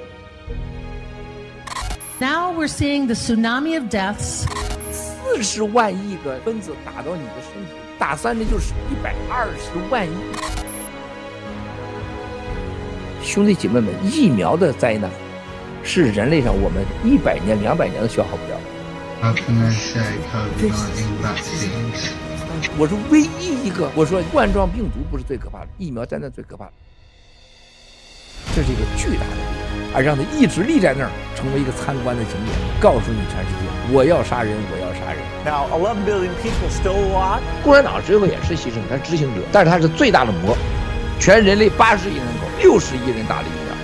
[2.19, 4.45] Now we're seeing the tsunami of deaths.
[4.91, 10.10] 死 四十万亿个分子打到你的身体， 打三针就是一百二十万亿。
[13.22, 15.10] 兄弟姐妹们，疫苗的灾难
[15.84, 18.64] 是人类上我们一百年、两百年都消耗不了的。
[19.20, 20.00] How can I say
[20.32, 22.12] COVID-19 vaccines?
[22.78, 26.72] 我是唯一一个，我说冠状病毒不是最可怕的，疫苗灾难最可怕的。
[28.56, 29.59] 这是一个巨大的
[29.92, 35.18] 而让他一直立在那儿，成为一个参观的景点，告诉你全世界，我要杀人，我要杀人。
[35.42, 37.40] Now, 11 billion people still a lot.
[37.64, 40.56] 共产党最后也是牺牲，他是执行者，但是他是最大的魔。
[41.18, 43.74] 全人类八十亿人口，六十亿人打了疫苗，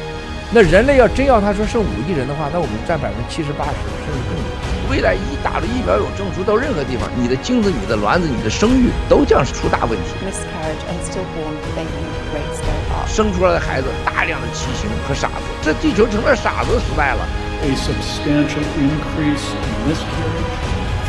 [0.53, 3.77] 那人类要真要他说剩五亿人的话，那我们占百分之七十八十，
[4.07, 4.47] 甚至更多。
[4.89, 10.15] 未来一打了疫苗有证书，到任何地方，你的精子、你的卵子、你的生育都将是出大问题。
[10.23, 13.05] Miscarriage and stillborn baby rates go up.
[13.11, 15.36] 生出来的孩子大量的畸形和傻子，
[15.67, 17.27] 这地球成了傻子时代了。
[17.64, 20.47] A substantial increase in miscarriage,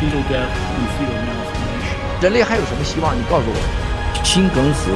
[0.00, 1.94] fetal death, and fetal malformation.
[2.20, 3.16] 人类还有什么希望？
[3.16, 3.54] 你告诉我，
[4.24, 4.90] 心梗死，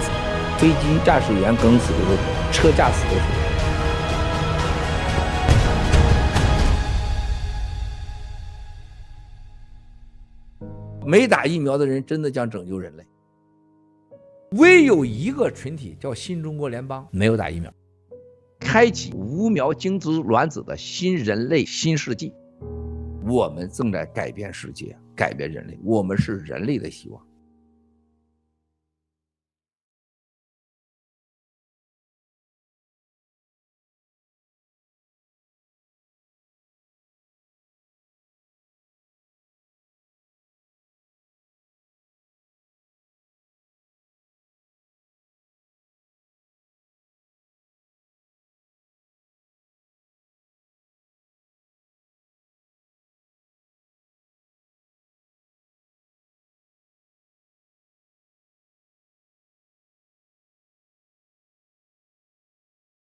[0.59, 2.17] 飞机驾驶员梗死的时候，
[2.51, 3.27] 车驾驶的时候。
[11.07, 13.07] 没打疫苗的人真的将拯救人类。
[14.59, 17.73] 唯有一个群体叫新中国联邦，没有打疫苗，
[18.65, 22.33] 开启无苗精子卵子的新人类新世纪。
[23.29, 27.23] 我们正在改变世界，改变人类，我们是人类的希望。